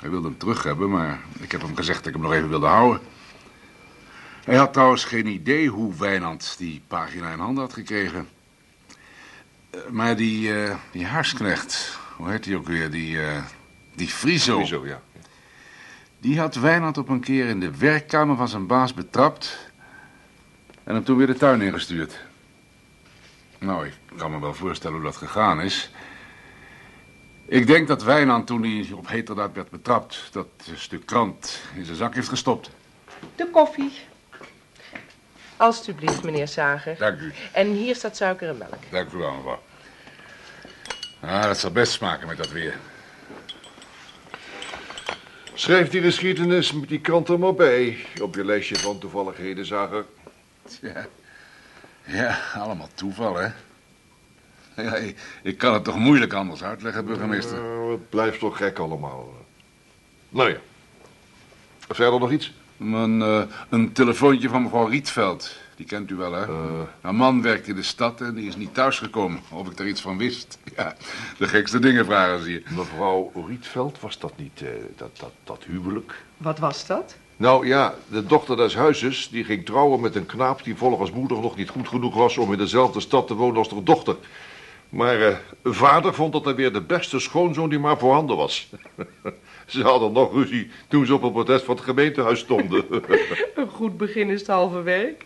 Hij 0.00 0.10
wilde 0.10 0.28
hem 0.28 0.38
terug 0.38 0.62
hebben, 0.62 0.90
maar 0.90 1.20
ik 1.40 1.52
heb 1.52 1.60
hem 1.62 1.76
gezegd 1.76 1.98
dat 1.98 2.06
ik 2.06 2.12
hem 2.12 2.22
nog 2.22 2.32
even 2.32 2.48
wilde 2.48 2.66
houden. 2.66 3.00
Hij 4.44 4.56
had 4.56 4.72
trouwens 4.72 5.04
geen 5.04 5.26
idee 5.26 5.68
hoe 5.68 5.94
Wijnand 5.94 6.54
die 6.58 6.82
pagina 6.86 7.32
in 7.32 7.38
handen 7.38 7.64
had 7.64 7.72
gekregen. 7.72 8.28
Eh, 9.70 9.80
Maar 9.90 10.16
die, 10.16 10.62
eh, 10.62 10.76
die 10.90 11.06
Haasknecht, 11.06 11.98
hoe 12.16 12.30
heet 12.30 12.44
die 12.44 12.56
ook 12.56 12.66
weer, 12.66 12.90
die, 12.90 13.20
eh 13.22 13.42
die 13.94 14.08
Friso, 14.08 14.52
Sowieso, 14.52 14.86
ja. 14.86 15.00
die 16.18 16.38
had 16.38 16.54
Wijnand 16.54 16.98
op 16.98 17.08
een 17.08 17.20
keer 17.20 17.46
in 17.48 17.60
de 17.60 17.76
werkkamer 17.76 18.36
van 18.36 18.48
zijn 18.48 18.66
baas 18.66 18.94
betrapt... 18.94 19.70
en 20.84 20.94
hem 20.94 21.04
toen 21.04 21.16
weer 21.16 21.26
de 21.26 21.34
tuin 21.34 21.60
ingestuurd. 21.60 22.24
Nou, 23.58 23.86
ik 23.86 23.94
kan 24.16 24.30
me 24.30 24.40
wel 24.40 24.54
voorstellen 24.54 24.96
hoe 24.96 25.04
dat 25.04 25.16
gegaan 25.16 25.60
is. 25.60 25.90
Ik 27.46 27.66
denk 27.66 27.88
dat 27.88 28.02
Wijnand, 28.02 28.46
toen 28.46 28.62
hij 28.62 28.92
op 28.94 29.08
heterdaad 29.08 29.54
werd 29.54 29.70
betrapt... 29.70 30.28
dat 30.32 30.46
stuk 30.74 31.06
krant 31.06 31.60
in 31.74 31.84
zijn 31.84 31.96
zak 31.96 32.14
heeft 32.14 32.28
gestopt. 32.28 32.70
De 33.36 33.48
koffie. 33.50 33.92
Alsjeblieft, 35.56 36.22
meneer 36.22 36.48
Zager. 36.48 36.96
Dank 36.98 37.20
u. 37.20 37.32
En 37.52 37.66
hier 37.72 37.94
staat 37.94 38.16
suiker 38.16 38.48
en 38.48 38.58
melk. 38.58 38.74
Dank 38.90 39.12
u 39.12 39.16
wel, 39.16 39.32
mevrouw. 39.32 39.62
Ah, 41.20 41.42
dat 41.42 41.58
zal 41.58 41.70
best 41.70 41.92
smaken 41.92 42.26
met 42.26 42.36
dat 42.36 42.50
weer. 42.50 42.76
Schrijf 45.54 45.88
die 45.88 46.02
geschiedenis 46.02 46.72
met 46.72 46.88
die 46.88 47.00
krant 47.00 47.28
er 47.28 47.38
maar 47.38 47.54
bij. 47.54 48.06
Op 48.22 48.34
je 48.34 48.44
lijstje 48.44 48.76
van 48.76 48.98
toevalligheden, 48.98 49.66
Zager. 49.66 50.04
Ja, 50.80 51.06
ja 52.04 52.38
allemaal 52.54 52.88
toeval, 52.94 53.36
hè? 53.36 53.48
Ja, 54.76 54.96
ik, 55.42 55.58
kan 55.58 55.74
het 55.74 55.84
toch 55.84 55.98
moeilijk 55.98 56.32
anders 56.32 56.62
uitleggen, 56.62 57.04
burgemeester. 57.04 57.58
Nou, 57.60 57.92
het 57.92 58.08
blijft 58.08 58.38
toch 58.38 58.56
gek 58.56 58.78
allemaal. 58.78 59.34
Nou 60.28 60.50
ja. 60.50 60.56
Verder 61.78 62.20
nog 62.20 62.30
iets? 62.30 62.52
Een, 62.78 63.22
eh, 63.22 63.42
een 63.68 63.92
telefoontje 63.92 64.48
van 64.48 64.62
mevrouw 64.62 64.86
Rietveld. 64.86 65.56
Die 65.76 65.86
kent 65.86 66.10
u 66.10 66.14
wel, 66.14 66.32
hè? 66.32 66.44
Haar 67.00 67.14
man 67.14 67.42
werkt 67.42 67.68
in 67.68 67.74
de 67.74 67.82
stad 67.82 68.20
en 68.20 68.34
die 68.34 68.48
is 68.48 68.56
niet 68.56 68.74
thuisgekomen. 68.74 69.40
Of 69.50 69.70
ik 69.70 69.78
er 69.78 69.86
iets 69.86 70.00
van 70.00 70.18
wist. 70.18 70.58
Ja, 70.76 70.96
de 71.38 71.48
gekste 71.48 71.78
dingen 71.78 72.04
vragen, 72.04 72.44
zie 72.44 72.52
je. 72.52 72.62
Mevrouw 72.76 73.32
Rietveld, 73.46 74.00
was 74.00 74.18
dat 74.18 74.32
niet 74.36 74.62
eh, 74.62 74.68
dat, 74.96 75.18
dat, 75.18 75.32
dat 75.44 75.64
huwelijk? 75.66 76.24
Wat 76.36 76.58
was 76.58 76.86
dat? 76.86 77.16
Nou 77.36 77.66
ja, 77.66 77.94
de 78.08 78.26
dochter 78.26 78.56
des 78.56 78.74
huizes 78.74 79.28
die 79.28 79.44
ging 79.44 79.64
trouwen 79.64 80.00
met 80.00 80.14
een 80.14 80.26
knaap 80.26 80.64
die 80.64 80.76
volgens 80.76 81.10
moeder 81.10 81.40
nog 81.40 81.56
niet 81.56 81.68
goed 81.68 81.88
genoeg 81.88 82.14
was 82.14 82.38
om 82.38 82.52
in 82.52 82.58
dezelfde 82.58 83.00
stad 83.00 83.26
te 83.26 83.34
wonen 83.34 83.56
als 83.56 83.70
haar 83.70 83.84
dochter. 83.84 84.16
Maar 84.88 85.20
eh, 85.20 85.36
vader 85.64 86.14
vond 86.14 86.32
dat 86.32 86.44
hij 86.44 86.54
weer 86.54 86.72
de 86.72 86.80
beste 86.80 87.18
schoonzoon 87.18 87.68
die 87.68 87.78
maar 87.78 87.98
voorhanden 87.98 88.36
was. 88.36 88.70
Ze 89.66 89.82
hadden 89.82 90.12
nog 90.12 90.32
ruzie 90.32 90.70
toen 90.88 91.06
ze 91.06 91.14
op 91.14 91.22
het 91.22 91.32
protest 91.32 91.64
van 91.64 91.74
het 91.74 91.84
gemeentehuis 91.84 92.38
stonden. 92.38 92.84
Een 93.54 93.68
goed 93.68 93.96
begin 93.96 94.30
is 94.30 94.40
het 94.40 94.48
halve 94.48 94.82
werk. 94.82 95.24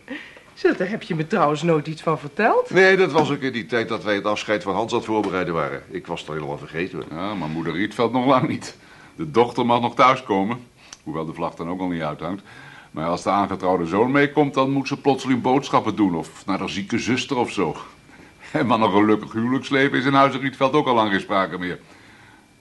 Zeg, 0.53 0.77
daar 0.77 0.89
heb 0.89 1.03
je 1.03 1.15
me 1.15 1.27
trouwens 1.27 1.63
nooit 1.63 1.87
iets 1.87 2.01
van 2.01 2.19
verteld. 2.19 2.69
nee, 2.69 2.97
dat 2.97 3.11
was 3.11 3.31
ook 3.31 3.41
in 3.41 3.51
die 3.51 3.65
tijd 3.65 3.89
dat 3.89 4.03
wij 4.03 4.15
het 4.15 4.25
afscheid 4.25 4.63
van 4.63 4.73
Hans 4.73 4.91
aan 4.91 4.97
het 4.97 5.07
voorbereiden 5.07 5.53
waren. 5.53 5.83
Ik 5.89 6.07
was 6.07 6.19
het 6.19 6.29
helemaal 6.29 6.57
vergeten. 6.57 7.03
Ja, 7.09 7.33
maar 7.33 7.49
moeder 7.49 7.73
Rietveld 7.73 8.11
nog 8.11 8.25
lang 8.25 8.47
niet. 8.47 8.77
De 9.15 9.31
dochter 9.31 9.65
mag 9.65 9.81
nog 9.81 9.95
thuiskomen. 9.95 10.67
Hoewel 11.03 11.25
de 11.25 11.33
vlag 11.33 11.55
dan 11.55 11.69
ook 11.69 11.79
al 11.79 11.87
niet 11.87 12.01
uithangt. 12.01 12.43
Maar 12.91 13.05
als 13.05 13.23
de 13.23 13.29
aangetrouwde 13.29 13.85
zoon 13.85 14.11
meekomt, 14.11 14.53
dan 14.53 14.71
moet 14.71 14.87
ze 14.87 15.01
plotseling 15.01 15.41
boodschappen 15.41 15.95
doen. 15.95 16.15
Of 16.15 16.45
naar 16.45 16.59
haar 16.59 16.69
zieke 16.69 16.99
zuster 16.99 17.37
of 17.37 17.51
zo. 17.51 17.75
En 18.51 18.67
van 18.67 18.81
een 18.81 18.91
gelukkig 18.91 19.31
huwelijksleven 19.31 19.97
is 19.97 20.05
in 20.05 20.13
Huizen 20.13 20.39
Rietveld 20.39 20.73
ook 20.73 20.87
al 20.87 20.95
lang 20.95 21.11
geen 21.11 21.19
sprake 21.19 21.57
meer. 21.57 21.79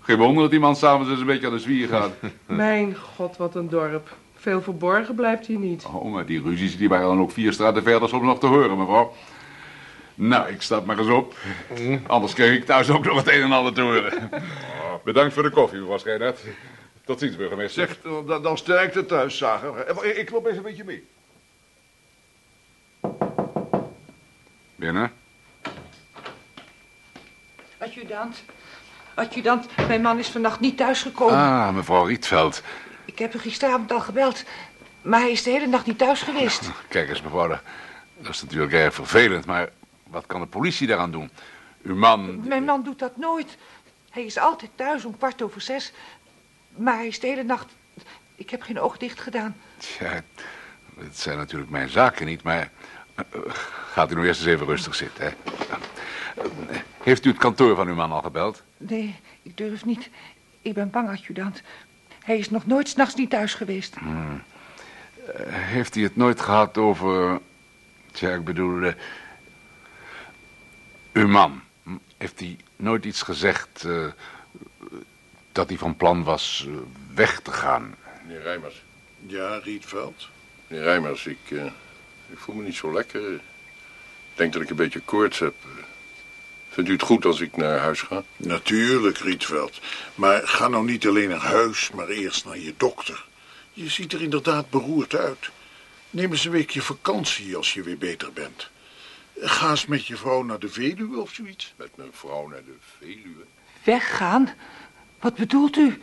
Geen 0.08 0.18
wonder 0.18 0.42
dat 0.42 0.50
die 0.50 0.60
man 0.60 0.76
s'avonds 0.76 1.10
eens 1.10 1.20
een 1.20 1.26
beetje 1.26 1.46
aan 1.46 1.52
de 1.52 1.58
zwier 1.58 1.88
gaat. 1.88 2.10
Mijn 2.46 2.96
god, 2.96 3.36
wat 3.36 3.54
een 3.54 3.68
dorp. 3.68 4.16
Veel 4.34 4.62
verborgen 4.62 5.14
blijft 5.14 5.46
hier 5.46 5.58
niet. 5.58 5.84
Oh, 5.84 6.12
maar 6.12 6.26
die 6.26 6.42
ruzies 6.42 6.76
die 6.76 6.88
waren 6.88 7.06
dan 7.06 7.20
ook 7.20 7.30
vier 7.30 7.52
straten 7.52 7.82
verder 7.82 8.08
soms 8.08 8.24
nog 8.24 8.38
te 8.38 8.46
horen, 8.46 8.78
mevrouw. 8.78 9.14
Nou, 10.14 10.48
ik 10.48 10.62
stap 10.62 10.86
maar 10.86 10.98
eens 10.98 11.08
op. 11.08 11.34
Anders 12.06 12.32
kreeg 12.32 12.56
ik 12.56 12.64
thuis 12.64 12.90
ook 12.90 13.04
nog 13.04 13.16
het 13.16 13.28
een 13.28 13.42
en 13.42 13.52
ander 13.52 13.72
te 13.72 13.80
horen. 13.80 14.30
Bedankt 15.04 15.34
voor 15.34 15.42
de 15.42 15.50
koffie, 15.50 15.78
mevrouw 15.78 15.98
Scheinert. 15.98 16.40
Tot 17.04 17.18
ziens, 17.18 17.36
burgemeester. 17.36 17.86
Zeg, 17.86 17.98
dan, 18.26 18.42
dan 18.42 18.58
sterkt 18.58 18.94
het 18.94 19.08
thuis, 19.08 19.36
Zager. 19.38 19.76
Eh, 19.76 20.18
Ik 20.18 20.30
loop 20.30 20.46
eens 20.46 20.56
een 20.56 20.62
beetje 20.62 20.84
mee. 20.84 21.04
Binnen. 24.76 25.12
Adjudant. 27.78 28.44
Adjudant, 29.18 29.66
mijn 29.88 30.02
man 30.02 30.18
is 30.18 30.28
vannacht 30.28 30.60
niet 30.60 30.76
thuisgekomen. 30.76 31.34
Ah, 31.36 31.74
mevrouw 31.74 32.04
Rietveld. 32.04 32.62
Ik 33.04 33.18
heb 33.18 33.32
hem 33.32 33.40
gisteravond 33.40 33.92
al 33.92 34.00
gebeld. 34.00 34.44
Maar 35.02 35.20
hij 35.20 35.30
is 35.30 35.42
de 35.42 35.50
hele 35.50 35.66
nacht 35.66 35.86
niet 35.86 35.98
thuis 35.98 36.22
geweest. 36.22 36.70
Kijk 36.88 37.08
eens, 37.08 37.22
mevrouw, 37.22 37.48
dat 37.48 37.60
is 38.34 38.42
natuurlijk 38.42 38.72
erg 38.72 38.94
vervelend, 38.94 39.46
maar 39.46 39.68
wat 40.06 40.26
kan 40.26 40.40
de 40.40 40.46
politie 40.46 40.86
daaraan 40.86 41.10
doen? 41.10 41.30
Uw 41.82 41.94
man... 41.96 42.48
Mijn 42.48 42.64
man 42.64 42.82
doet 42.82 42.98
dat 42.98 43.16
nooit. 43.16 43.56
Hij 44.10 44.22
is 44.24 44.38
altijd 44.38 44.70
thuis 44.74 45.04
om 45.04 45.16
kwart 45.16 45.42
over 45.42 45.60
zes. 45.60 45.92
Maar 46.76 46.94
hij 46.94 47.06
is 47.06 47.20
de 47.20 47.26
hele 47.26 47.42
nacht... 47.42 47.66
Ik 48.34 48.50
heb 48.50 48.62
geen 48.62 48.80
oog 48.80 48.96
dicht 48.96 49.20
gedaan. 49.20 49.56
Tja, 49.76 50.22
het 50.98 51.18
zijn 51.18 51.36
natuurlijk 51.36 51.70
mijn 51.70 51.88
zaken 51.88 52.26
niet, 52.26 52.42
maar... 52.42 52.70
eh, 53.14 53.24
Gaat 53.92 54.10
u 54.10 54.14
nou 54.14 54.26
eerst 54.26 54.40
eens 54.40 54.48
even 54.48 54.66
rustig 54.66 54.94
zitten, 54.94 55.24
hè? 55.24 55.30
Eh, 56.38 56.76
Heeft 57.02 57.24
u 57.24 57.28
het 57.28 57.38
kantoor 57.38 57.76
van 57.76 57.88
uw 57.88 57.94
man 57.94 58.12
al 58.12 58.22
gebeld? 58.22 58.62
Nee, 58.76 59.14
ik 59.42 59.56
durf 59.56 59.84
niet. 59.84 60.10
Ik 60.62 60.74
ben 60.74 60.90
bang, 60.90 61.08
adjudant. 61.08 61.62
Hij 62.24 62.38
is 62.38 62.50
nog 62.50 62.66
nooit 62.66 62.88
s'nachts 62.88 63.14
niet 63.14 63.30
thuis 63.30 63.54
geweest. 63.54 63.96
Heeft 65.50 65.94
hij 65.94 66.02
het 66.02 66.16
nooit 66.16 66.40
gehad 66.40 66.78
over... 66.78 67.40
Tja, 68.12 68.30
ik 68.34 68.44
bedoel... 68.44 68.82
eh, 68.82 68.92
uw 71.12 71.28
man. 71.28 71.60
Heeft 72.16 72.40
hij 72.40 72.56
nooit 72.76 73.04
iets 73.04 73.22
gezegd... 73.22 73.84
eh, 73.84 74.06
dat 75.52 75.68
hij 75.68 75.78
van 75.78 75.96
plan 75.96 76.24
was 76.24 76.64
eh, 76.68 76.74
weg 77.14 77.40
te 77.40 77.52
gaan? 77.52 77.94
Meneer 78.26 78.42
Rijmers. 78.42 78.82
Ja, 79.26 79.58
Rietveld. 79.58 80.28
Meneer 80.66 80.84
Rijmers, 80.84 81.26
ik, 81.26 81.38
eh, 81.50 81.64
ik 82.30 82.38
voel 82.38 82.54
me 82.54 82.62
niet 82.62 82.74
zo 82.76 82.92
lekker. 82.92 83.34
Ik 83.34 83.40
denk 84.34 84.52
dat 84.52 84.62
ik 84.62 84.70
een 84.70 84.76
beetje 84.76 85.00
koorts 85.00 85.38
heb. 85.38 85.54
Vindt 86.78 86.92
u 86.92 86.96
het 86.96 87.06
goed 87.06 87.24
als 87.24 87.40
ik 87.40 87.56
naar 87.56 87.78
huis 87.78 88.00
ga? 88.00 88.22
Natuurlijk, 88.36 89.18
Rietveld. 89.18 89.80
Maar 90.14 90.48
ga 90.48 90.68
nou 90.68 90.84
niet 90.84 91.06
alleen 91.06 91.28
naar 91.28 91.40
huis, 91.40 91.90
maar 91.90 92.08
eerst 92.08 92.44
naar 92.44 92.58
je 92.58 92.74
dokter. 92.76 93.26
Je 93.72 93.88
ziet 93.88 94.12
er 94.12 94.22
inderdaad 94.22 94.70
beroerd 94.70 95.14
uit. 95.14 95.50
Neem 96.10 96.30
eens 96.30 96.44
een 96.44 96.50
weekje 96.50 96.82
vakantie 96.82 97.56
als 97.56 97.74
je 97.74 97.82
weer 97.82 97.98
beter 97.98 98.32
bent. 98.32 98.70
Ga 99.36 99.70
eens 99.70 99.86
met 99.86 100.06
je 100.06 100.16
vrouw 100.16 100.42
naar 100.42 100.58
de 100.58 100.68
Veluwe 100.68 101.20
of 101.20 101.32
zoiets. 101.32 101.74
Met 101.76 101.96
mijn 101.96 102.12
vrouw 102.12 102.48
naar 102.48 102.64
de 102.64 102.76
Veluwe. 102.98 103.44
Weggaan? 103.84 104.54
Wat 105.20 105.34
bedoelt 105.34 105.76
u? 105.76 106.02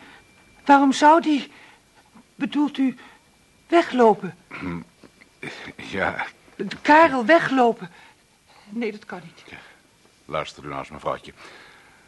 Waarom 0.65 0.94
zou 0.94 1.22
die... 1.22 1.51
Bedoelt 2.36 2.77
u 2.77 2.98
weglopen? 3.67 4.38
Ja, 5.75 6.25
Karel 6.82 7.25
weglopen? 7.25 7.91
Nee, 8.70 8.91
dat 8.91 9.05
kan 9.05 9.22
niet. 9.24 9.60
Luister 10.25 10.63
u 10.63 10.67
nou 10.67 10.79
eens, 10.79 10.89
mevrouwtje. 10.89 11.34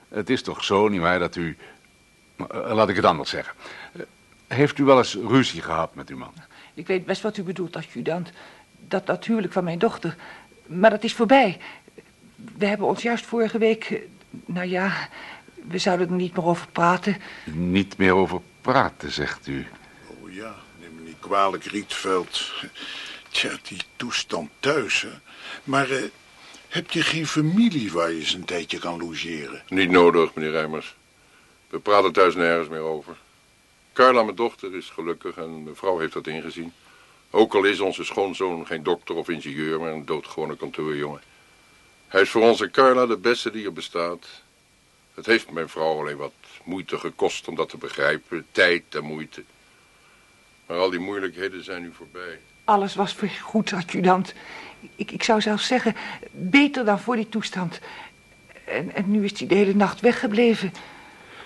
Het 0.09 0.29
is 0.29 0.41
toch 0.41 0.63
zo, 0.63 0.87
nietwaar, 0.87 1.19
dat 1.19 1.35
u... 1.35 1.57
eh, 2.37 2.45
Laat 2.73 2.89
ik 2.89 2.95
het 2.95 3.05
anders 3.05 3.29
zeggen. 3.29 3.53
Heeft 4.47 4.77
u 4.77 4.83
wel 4.83 4.97
eens 4.97 5.13
ruzie 5.15 5.61
gehad 5.61 5.95
met 5.95 6.09
uw 6.09 6.17
man? 6.17 6.33
Ik 6.73 6.87
weet 6.87 7.05
best 7.05 7.21
wat 7.21 7.37
u 7.37 7.43
bedoelt, 7.43 7.75
adjudant. 7.75 8.29
Dat 8.87 9.05
natuurlijk 9.05 9.53
van 9.53 9.63
mijn 9.63 9.79
dochter. 9.79 10.15
Maar 10.65 10.89
dat 10.89 11.03
is 11.03 11.13
voorbij. 11.13 11.57
We 12.57 12.65
hebben 12.65 12.87
ons 12.87 13.01
juist 13.01 13.25
vorige 13.25 13.57
week... 13.57 13.83
eh, 13.89 13.99
Nou 14.45 14.67
ja, 14.67 15.09
we 15.67 15.77
zouden 15.77 16.07
er 16.09 16.13
niet 16.15 16.35
meer 16.35 16.45
over 16.45 16.67
praten. 16.71 17.17
Niet 17.45 17.97
meer 17.97 18.13
over 18.13 18.41
praten, 18.61 19.11
zegt 19.11 19.47
u. 19.47 19.67
Oh 20.21 20.33
ja, 20.33 20.55
neem 20.79 20.95
me 20.95 21.01
niet 21.01 21.19
kwalijk, 21.19 21.63
Rietveld. 21.63 22.51
Tja, 23.29 23.49
die 23.63 23.81
toestand 23.95 24.49
thuis, 24.59 25.01
hè. 25.01 25.09
Maar 25.63 25.89
eh, 25.89 26.03
heb 26.67 26.91
je 26.91 27.01
geen 27.01 27.27
familie 27.27 27.91
waar 27.91 28.11
je 28.11 28.19
eens 28.19 28.33
een 28.33 28.45
tijdje 28.45 28.79
kan 28.79 28.99
logeren? 28.99 29.63
Niet 29.67 29.89
nodig, 29.89 30.33
meneer 30.33 30.51
Rijmers. 30.51 30.95
We 31.69 31.79
praten 31.79 32.11
thuis 32.11 32.35
nergens 32.35 32.69
meer 32.69 32.79
over. 32.79 33.17
Carla, 33.93 34.23
mijn 34.23 34.35
dochter, 34.35 34.75
is 34.75 34.89
gelukkig 34.89 35.37
en 35.37 35.63
mijn 35.63 35.75
vrouw 35.75 35.99
heeft 35.99 36.13
dat 36.13 36.27
ingezien. 36.27 36.73
Ook 37.29 37.53
al 37.53 37.63
is 37.63 37.79
onze 37.79 38.03
schoonzoon 38.03 38.65
geen 38.65 38.83
dokter 38.83 39.15
of 39.15 39.29
ingenieur, 39.29 39.79
maar 39.79 39.91
een 39.91 40.05
doodgewone 40.05 40.55
kantoorjongen. 40.55 41.21
Hij 42.07 42.21
is 42.21 42.29
voor 42.29 42.41
onze 42.41 42.71
Carla 42.71 43.05
de 43.05 43.17
beste 43.17 43.51
die 43.51 43.65
er 43.65 43.73
bestaat. 43.73 44.27
Het 45.13 45.25
heeft 45.25 45.51
mijn 45.51 45.69
vrouw 45.69 45.99
alleen 45.99 46.17
wat 46.17 46.33
moeite 46.63 46.97
gekost 46.97 47.47
om 47.47 47.55
dat 47.55 47.69
te 47.69 47.77
begrijpen. 47.77 48.45
Tijd 48.51 48.83
en 48.89 49.03
moeite. 49.03 49.43
Maar 50.65 50.77
al 50.77 50.89
die 50.89 50.99
moeilijkheden 50.99 51.63
zijn 51.63 51.81
nu 51.81 51.93
voorbij. 51.93 52.39
Alles 52.63 52.95
was 52.95 53.15
weer 53.15 53.29
goed, 53.29 53.73
adjudant. 53.73 54.33
Ik, 54.95 55.11
ik 55.11 55.23
zou 55.23 55.41
zelfs 55.41 55.67
zeggen, 55.67 55.95
beter 56.31 56.85
dan 56.85 56.99
voor 56.99 57.15
die 57.15 57.29
toestand. 57.29 57.79
En, 58.65 58.95
en 58.95 59.11
nu 59.11 59.23
is 59.23 59.39
hij 59.39 59.47
de 59.47 59.55
hele 59.55 59.75
nacht 59.75 59.99
weggebleven. 59.99 60.73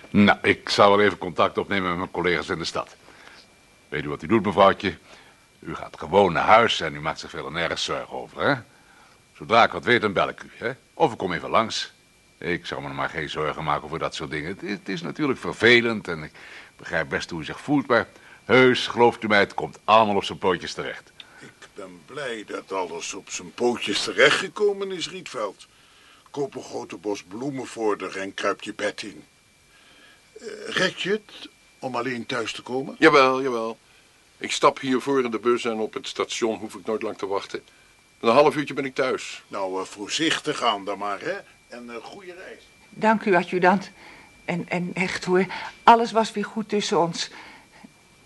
Nou, 0.10 0.38
ik 0.42 0.70
zal 0.70 0.90
wel 0.90 1.06
even 1.06 1.18
contact 1.18 1.58
opnemen 1.58 1.90
met 1.90 1.98
mijn 1.98 2.12
collega's 2.12 2.50
in 2.50 2.58
de 2.58 2.66
stad. 2.66 2.96
Weet 3.90 4.04
u 4.04 4.10
wat 4.10 4.24
u 4.24 4.28
doet, 4.28 4.46
mevrouwtje? 4.46 4.98
U 5.60 5.76
gaat 5.76 6.00
gewoon 6.00 6.34
naar 6.34 6.46
huis 6.46 6.80
en 6.82 6.96
u 6.96 7.00
maakt 7.00 7.20
zich 7.20 7.30
verder 7.30 7.52
nergens 7.52 7.84
zorgen 7.84 8.18
over, 8.18 8.42
hè? 8.42 8.54
Zodra 9.34 9.64
ik 9.64 9.72
wat 9.72 9.84
weet, 9.84 10.02
dan 10.02 10.14
bel 10.14 10.30
ik 10.30 10.44
u, 10.44 10.50
hè? 10.58 10.72
Of 10.94 11.12
ik 11.12 11.18
kom 11.18 11.34
even 11.34 11.50
langs. 11.50 11.94
Ik 12.38 12.66
zou 12.66 12.82
me 12.82 12.90
maar 12.90 13.10
geen 13.10 13.30
zorgen 13.30 13.64
maken 13.64 13.84
over 13.84 14.00
dat 14.00 14.16
soort 14.16 14.30
dingen. 14.30 14.50
Het, 14.50 14.62
het 14.62 14.90
is 14.90 15.02
natuurlijk 15.02 15.40
vervelend 15.40 16.08
en 16.08 16.24
ik 16.24 16.32
begrijp 16.78 17.10
best 17.10 17.30
hoe 17.30 17.42
u 17.42 17.46
zich 17.46 17.60
voelt, 17.60 17.88
maar 17.88 18.08
heus, 18.46 18.88
gelooft 18.88 19.24
u 19.24 19.28
mij, 19.28 19.40
het 19.40 19.54
komt 19.54 19.80
allemaal 19.84 20.16
op 20.16 20.24
zijn 20.24 20.38
pootjes 20.38 20.74
terecht. 20.74 21.11
Ik 21.82 21.88
ben 21.88 22.02
blij 22.06 22.44
dat 22.48 22.72
alles 22.72 23.14
op 23.14 23.30
zijn 23.30 23.54
pootjes 23.54 24.04
terechtgekomen 24.04 24.92
is, 24.92 25.10
Rietveld. 25.10 25.68
Koop 26.32 26.56
een 26.56 26.64
grote 26.64 26.98
bos 26.98 27.24
bloemen 27.24 27.68
voor 27.68 27.98
haar 28.00 28.16
en 28.16 28.34
kruip 28.34 28.62
je 28.62 28.74
bed 28.74 29.02
in. 29.02 29.24
Eh, 30.34 30.48
red 30.68 31.02
je 31.02 31.10
het 31.10 31.50
om 31.80 31.96
alleen 31.96 32.26
thuis 32.26 32.54
te 32.54 32.62
komen? 32.62 32.96
Jawel, 33.00 33.42
jawel. 33.42 33.78
Ik 34.38 34.52
stap 34.52 34.80
hiervoor 34.80 35.24
in 35.24 35.32
de 35.32 35.40
bus 35.40 35.66
en 35.66 35.80
op 35.80 35.94
het 35.94 36.08
station 36.08 36.58
hoef 36.58 36.76
ik 36.76 36.86
nooit 36.86 37.02
lang 37.02 37.18
te 37.18 37.28
wachten. 37.28 37.60
In 38.20 38.28
een 38.28 38.34
half 38.34 38.56
uurtje 38.56 38.74
ben 38.74 38.86
ik 38.86 38.96
thuis. 38.96 39.44
Nou, 39.48 39.82
eh, 39.82 39.86
voorzichtig 39.86 40.64
aan 40.64 40.86
dan 40.86 40.98
maar, 40.98 41.22
hè. 41.22 41.38
En 41.68 41.90
een 41.90 42.02
goede 42.02 42.34
reis. 42.34 42.62
Dank 42.90 43.26
u, 43.26 43.36
adjudant. 43.36 43.92
En, 44.46 44.70
en 44.70 44.92
echt 44.94 45.26
hoor, 45.26 45.46
alles 45.84 46.12
was 46.12 46.32
weer 46.32 46.46
goed 46.46 46.70
tussen 46.70 47.00
ons. 47.00 47.30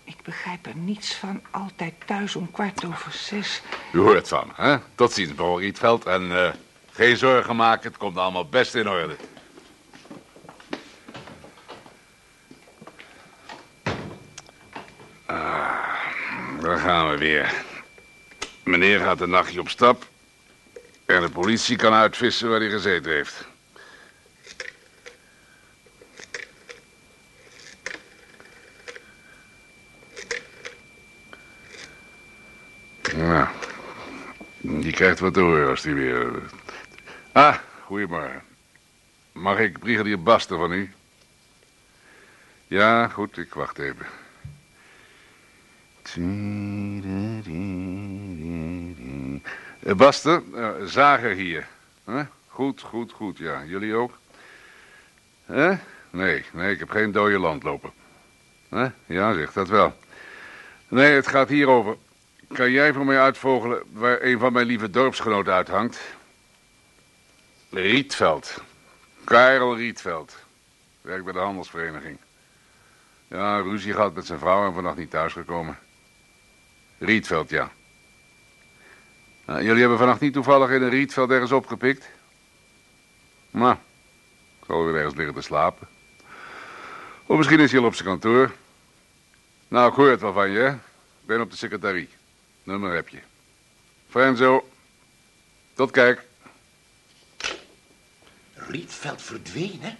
Ik 0.06 0.22
begrijp 0.22 0.66
er 0.66 0.76
niets 0.76 1.14
van, 1.14 1.42
altijd 1.50 1.94
thuis 2.06 2.36
om 2.36 2.50
kwart 2.50 2.84
over 2.84 3.12
zes. 3.12 3.62
U 3.92 3.98
hoort 3.98 4.28
van, 4.28 4.52
hè? 4.54 4.76
Tot 4.94 5.12
ziens, 5.12 5.28
mevrouw 5.28 5.56
Rietveld. 5.56 6.04
En 6.04 6.44
eh, 6.44 6.52
geen 6.90 7.16
zorgen 7.16 7.56
maken, 7.56 7.88
het 7.88 7.98
komt 7.98 8.16
allemaal 8.16 8.48
best 8.48 8.74
in 8.74 8.88
orde. 8.88 9.16
Ah, 15.26 15.94
daar 16.60 16.78
gaan 16.78 17.10
we 17.10 17.18
weer. 17.18 17.54
Meneer 18.64 19.00
gaat 19.00 19.20
een 19.20 19.30
nachtje 19.30 19.60
op 19.60 19.68
stap. 19.68 20.06
En 21.06 21.20
de 21.20 21.30
politie 21.30 21.76
kan 21.76 21.92
uitvissen 21.92 22.48
waar 22.48 22.60
hij 22.60 22.70
gezeten 22.70 23.12
heeft. 23.12 23.46
Krijgt 34.96 35.20
wat 35.20 35.34
te 35.34 35.40
horen 35.40 35.68
als 35.68 35.82
die 35.82 35.94
weer... 35.94 36.42
Ah, 37.32 37.56
goedemorgen. 37.84 38.42
Mag 39.32 39.58
ik 39.58 39.78
brigadier 39.78 40.22
Basten 40.22 40.58
van 40.58 40.72
u? 40.72 40.92
Ja, 42.66 43.08
goed, 43.08 43.38
ik 43.38 43.54
wacht 43.54 43.78
even. 43.78 44.06
Eh, 49.80 49.94
Basten, 49.94 50.44
eh, 50.54 50.70
Zager 50.84 51.34
hier. 51.34 51.66
Goed, 52.48 52.80
goed, 52.80 53.12
goed, 53.12 53.38
ja. 53.38 53.64
Jullie 53.64 53.94
ook? 53.94 54.18
Nee, 55.46 55.78
nee, 56.52 56.72
ik 56.72 56.78
heb 56.78 56.90
geen 56.90 57.12
dode 57.12 57.38
landloper. 57.38 57.90
Hè? 58.68 58.86
Ja, 59.06 59.34
zegt 59.34 59.54
dat 59.54 59.68
wel. 59.68 59.96
Nee, 60.88 61.12
het 61.12 61.26
gaat 61.26 61.48
hierover. 61.48 61.96
Kan 62.56 62.70
jij 62.70 62.92
voor 62.92 63.04
mij 63.04 63.20
uitvogelen 63.20 63.82
waar 63.92 64.22
een 64.22 64.38
van 64.38 64.52
mijn 64.52 64.66
lieve 64.66 64.90
dorpsgenoten 64.90 65.52
uithangt? 65.52 66.00
Rietveld. 67.70 68.62
Karel 69.24 69.76
Rietveld. 69.76 70.36
Werkt 71.00 71.24
bij 71.24 71.32
de 71.32 71.38
handelsvereniging. 71.38 72.18
Ja, 73.28 73.60
ruzie 73.60 73.92
gehad 73.92 74.14
met 74.14 74.26
zijn 74.26 74.38
vrouw 74.38 74.66
en 74.66 74.72
vannacht 74.74 74.96
niet 74.96 75.10
thuisgekomen. 75.10 75.78
Rietveld, 76.98 77.50
ja. 77.50 77.70
Nou, 79.44 79.62
jullie 79.62 79.80
hebben 79.80 79.98
vannacht 79.98 80.20
niet 80.20 80.32
toevallig 80.32 80.70
in 80.70 80.82
een 80.82 80.90
Rietveld 80.90 81.30
ergens 81.30 81.52
opgepikt? 81.52 82.08
Nou, 83.50 83.74
ik 84.58 84.64
zal 84.66 84.84
weer 84.84 84.96
ergens 84.96 85.14
liggen 85.14 85.34
te 85.34 85.40
slapen. 85.42 85.88
Of 87.26 87.36
misschien 87.36 87.60
is 87.60 87.70
hij 87.70 87.80
al 87.80 87.86
op 87.86 87.94
zijn 87.94 88.08
kantoor. 88.08 88.52
Nou, 89.68 89.88
ik 89.88 89.96
hoor 89.96 90.10
het 90.10 90.20
wel 90.20 90.32
van 90.32 90.50
je? 90.50 90.66
Ik 91.20 91.26
ben 91.26 91.40
op 91.40 91.50
de 91.50 91.56
secretarie. 91.56 92.15
Nummer 92.66 92.94
heb 92.94 93.08
je. 93.08 93.18
Frenzo. 94.08 94.68
Tot 95.74 95.90
kijk. 95.90 96.24
Rietveld 98.54 99.22
verdwenen? 99.22 99.96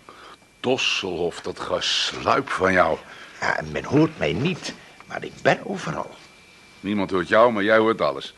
Tosselhof, 0.61 1.41
dat 1.41 1.61
gesluip 1.61 2.49
van 2.49 2.73
jou. 2.73 2.99
Ja, 3.41 3.61
men 3.73 3.85
hoort 3.85 4.19
mij 4.19 4.33
niet, 4.33 4.75
maar 5.07 5.25
ik 5.25 5.33
ben 5.43 5.67
overal. 5.67 6.15
Niemand 6.81 7.11
hoort 7.11 7.29
jou, 7.29 7.53
maar 7.53 7.63
jij 7.63 7.79
hoort 7.79 8.01
alles. 8.01 8.35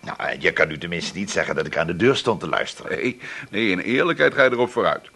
Nou, 0.00 0.18
eh, 0.18 0.40
je 0.40 0.52
kan 0.52 0.70
u 0.70 0.78
tenminste 0.78 1.18
niet 1.18 1.30
zeggen 1.30 1.54
dat 1.54 1.66
ik 1.66 1.76
aan 1.76 1.86
de 1.86 1.96
deur 1.96 2.16
stond 2.16 2.40
te 2.40 2.48
luisteren. 2.48 2.90
Nee, 2.96 3.20
nee, 3.50 3.70
in 3.70 3.78
eerlijkheid 3.78 4.34
ga 4.34 4.44
je 4.44 4.50
erop 4.50 4.70
vooruit. 4.70 5.10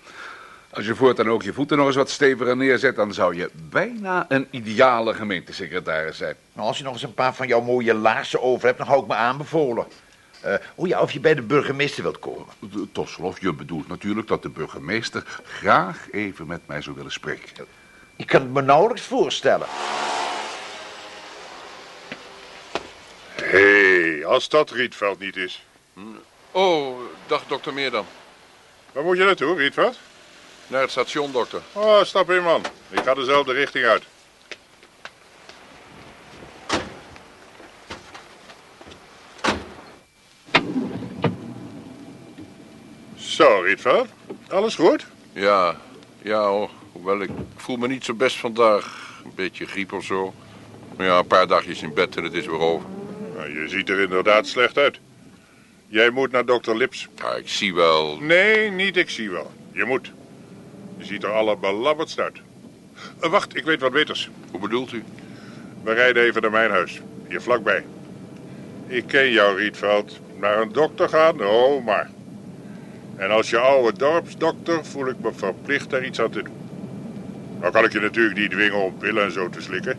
Als 0.71 0.87
je 0.87 0.95
voortaan 0.95 1.31
ook 1.31 1.43
je 1.43 1.53
voeten 1.53 1.77
nog 1.77 1.87
eens 1.87 1.97
wat 1.97 2.11
steviger 2.11 2.57
neerzet... 2.57 2.97
dan 2.97 3.13
zou 3.13 3.37
je 3.37 3.51
bijna 3.55 4.27
een 4.29 4.49
ideale 4.51 5.15
gemeentesecretaris 5.15 6.17
zijn. 6.17 6.35
Nou, 6.53 6.69
als 6.69 6.79
je 6.79 6.85
nog 6.85 6.93
eens 6.93 7.03
een 7.03 7.15
paar 7.15 7.35
van 7.35 7.47
jouw 7.47 7.61
mooie 7.61 7.95
laarzen 7.95 8.43
over 8.43 8.67
hebt, 8.67 8.79
dan 8.79 8.87
hou 8.87 9.03
ik 9.03 9.09
me 9.09 9.15
aanbevolen. 9.15 9.87
Eh 10.41 10.55
oh 10.75 10.87
ja, 10.87 11.01
of 11.01 11.13
je 11.13 11.21
bij 11.21 11.35
de 11.35 11.43
burgemeester 11.43 12.03
wilt 12.03 12.19
komen. 12.19 12.47
Tosselhof, 12.93 13.41
je 13.41 13.53
bedoelt 13.53 13.89
natuurlijk 13.89 14.29
dat 14.29 14.43
de 14.43 14.49
burgemeester 14.49 15.25
graag 15.45 16.07
even 16.11 16.47
met 16.47 16.67
mij 16.67 16.83
zou 16.83 16.97
willen 16.97 17.13
spreken. 17.13 17.67
Ik 18.17 18.27
kan 18.27 18.41
het 18.41 18.53
me 18.53 18.63
nauwelijks 18.63 19.03
voorstellen. 19.03 19.67
Hé, 23.35 24.11
hey, 24.11 24.27
als 24.27 24.49
dat 24.49 24.71
Rietveld 24.71 25.19
niet 25.19 25.37
is. 25.37 25.67
Oh, 26.51 26.99
dag 27.27 27.45
dokter 27.47 27.73
Meerdam. 27.75 28.05
Waar 28.93 29.05
moet 29.05 29.17
je 29.17 29.25
naartoe, 29.25 29.57
Rietveld? 29.57 29.99
Naar 30.69 30.81
het 30.81 30.91
station, 30.91 31.33
dokter. 31.33 31.61
Oh, 31.73 32.03
stap 32.03 32.31
in, 32.31 32.43
man. 32.43 32.63
Ik 32.91 32.99
ga 32.99 33.15
dezelfde 33.15 33.53
richting 33.53 33.85
uit. 33.85 34.03
Zo, 43.17 43.61
Rietveld. 43.61 44.09
Alles 44.49 44.75
goed? 44.75 45.07
Ja, 45.33 45.77
ja 46.23 46.49
hoor. 46.49 46.71
Hoewel 46.93 47.21
ik 47.21 47.31
voel 47.57 47.77
me 47.77 47.89
niet 47.89 48.05
zo 48.05 48.15
best 48.15 48.37
vandaag. 48.37 49.13
Een 49.25 49.33
beetje 49.35 49.67
griep 49.67 49.93
of 49.93 50.05
zo. 50.05 50.35
Maar 50.97 51.07
ja, 51.07 51.19
een 51.19 51.27
paar 51.27 51.47
dagjes 51.47 51.83
in 51.83 51.95
bed 51.95 52.17
en 52.17 52.25
het 52.25 52.33
is 52.33 52.47
weer 52.47 52.59
over. 52.59 52.89
Nou, 53.37 53.61
je 53.63 53.69
ziet 53.69 53.89
er 53.89 54.01
inderdaad 54.01 54.47
slecht 54.47 54.79
uit. 54.79 54.99
Jij 55.87 56.11
moet 56.11 56.31
naar 56.31 56.45
dokter 56.45 56.77
Lips. 56.77 57.09
Ja, 57.17 57.35
ik 57.35 57.49
zie 57.49 57.75
wel... 57.75 58.19
Nee, 58.21 58.71
niet 58.71 58.97
ik 58.97 59.11
zie 59.11 59.31
wel. 59.31 59.53
Je 59.73 59.85
moet. 59.85 60.13
Je 60.99 61.05
ziet 61.05 61.23
er 61.23 61.31
allerbelabberdst 61.33 62.21
uit. 62.21 62.39
Eh, 63.21 63.31
wacht, 63.31 63.57
ik 63.57 63.65
weet 63.65 63.81
wat 63.81 63.93
beters. 63.93 64.31
Hoe 64.51 64.61
bedoelt 64.61 64.93
u? 64.93 65.05
We 65.83 65.93
rijden 65.93 66.23
even 66.23 66.43
naar 66.43 66.51
mijn 66.51 66.71
huis. 66.71 67.01
Hier 67.29 67.41
vlakbij. 67.41 67.85
Ik 68.87 69.07
ken 69.07 69.31
jou, 69.31 69.57
Rietveld. 69.57 70.19
Naar 70.41 70.61
een 70.61 70.73
dokter 70.73 71.09
gaan? 71.09 71.41
Oh, 71.47 71.85
maar. 71.85 72.11
En 73.17 73.31
als 73.31 73.51
je 73.51 73.59
oude 73.59 73.99
dorpsdokter 73.99 74.85
voel 74.85 75.09
ik 75.09 75.17
me 75.21 75.33
verplicht 75.33 75.91
daar 75.91 76.05
iets 76.05 76.21
aan 76.21 76.31
te 76.31 76.43
doen. 76.43 76.55
Nou 77.61 77.73
kan 77.73 77.85
ik 77.85 77.93
je 77.93 78.01
natuurlijk 78.01 78.39
niet 78.39 78.51
dwingen 78.51 78.83
om 78.83 78.97
pillen 78.99 79.25
en 79.25 79.33
zo 79.33 79.49
te 79.49 79.61
slikken. 79.61 79.99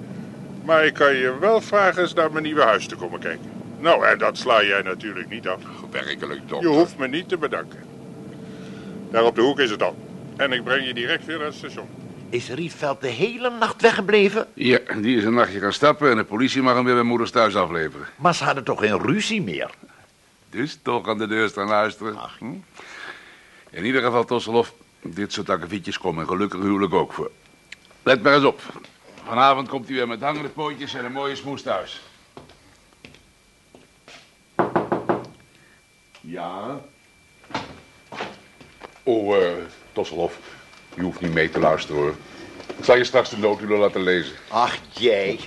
Maar 0.66 0.86
ik 0.86 0.94
kan 0.94 1.16
je 1.16 1.38
wel 1.40 1.62
vragen 1.62 2.02
eens 2.02 2.14
naar 2.14 2.32
mijn 2.32 2.44
nieuwe 2.44 2.62
huis 2.62 2.88
te 2.88 2.96
komen 2.96 3.20
kijken. 3.20 3.52
Nou, 3.80 4.06
en 4.06 4.18
dat 4.18 4.38
sla 4.38 4.64
jij 4.64 4.82
natuurlijk 4.82 5.30
niet 5.30 5.48
af. 5.48 5.60
Werkelijk, 5.92 6.40
Je 6.40 6.48
dokter. 6.48 6.70
hoeft 6.70 6.98
me 6.98 7.08
niet 7.08 7.30
te 7.30 7.38
bedanken. 7.38 7.80
Daar 9.12 9.24
op 9.24 9.36
de 9.36 9.42
hoek 9.42 9.60
is 9.60 9.70
het 9.70 9.80
dan. 9.80 9.96
En 10.40 10.52
ik 10.52 10.64
breng 10.64 10.86
je 10.86 10.94
direct 10.94 11.26
weer 11.26 11.38
naar 11.38 11.46
het 11.46 11.56
station. 11.56 11.88
Is 12.30 12.50
Rietveld 12.50 13.02
de 13.02 13.08
hele 13.08 13.50
nacht 13.50 13.82
weggebleven? 13.82 14.48
Ja, 14.54 14.80
die 15.02 15.18
is 15.18 15.24
een 15.24 15.34
nachtje 15.34 15.60
gaan 15.60 15.74
stappen 15.74 16.12
en 16.12 16.18
de 16.18 16.24
politie 16.24 16.62
mag 16.62 16.76
hem 16.76 16.84
weer 16.84 16.94
bij 16.94 17.04
moeders 17.04 17.32
thuis 17.32 17.56
afleveren. 17.56 18.08
Maar 18.16 18.36
ze 18.36 18.44
hadden 18.44 18.64
toch 18.64 18.80
geen 18.80 19.02
ruzie 19.02 19.42
meer? 19.42 19.70
Dus 20.50 20.80
toch 20.82 21.08
aan 21.08 21.18
de 21.18 21.28
deur 21.28 21.50
staan 21.50 21.68
luisteren. 21.68 22.18
Hm? 22.40 22.46
In 23.70 23.86
ieder 23.86 24.02
geval, 24.02 24.26
Tosselhof, 24.26 24.74
dit 25.02 25.34
soort 25.34 25.50
akkefietjes 25.50 25.98
komen 25.98 26.28
gelukkig 26.28 26.62
huwelijk 26.62 26.94
ook 26.94 27.14
voor. 27.14 27.32
Let 28.04 28.24
maar 28.24 28.34
eens 28.34 28.46
op. 28.46 28.62
Vanavond 29.26 29.68
komt 29.68 29.86
hij 29.86 29.96
weer 29.96 30.08
met 30.08 30.22
hangende 30.22 30.50
pootjes 30.50 30.94
en 30.94 31.06
een 31.06 31.12
mooie 31.12 31.36
smoes 31.36 31.62
thuis. 31.62 32.02
Ja? 36.22 36.80
Oh, 39.04 39.36
eh, 39.36 39.52
Tosselhof, 39.92 40.38
je 40.94 41.02
hoeft 41.02 41.22
niet 41.22 41.34
mee 41.34 41.50
te 41.50 41.60
luisteren 41.60 42.02
hoor. 42.02 42.16
Ik 42.78 42.86
zal 42.86 42.98
je 42.98 43.04
straks 43.04 43.30
de 43.30 43.38
notulen 43.38 43.80
laten 43.80 44.02
lezen. 44.02 44.36
Ach, 44.48 44.78
jij. 44.90 45.40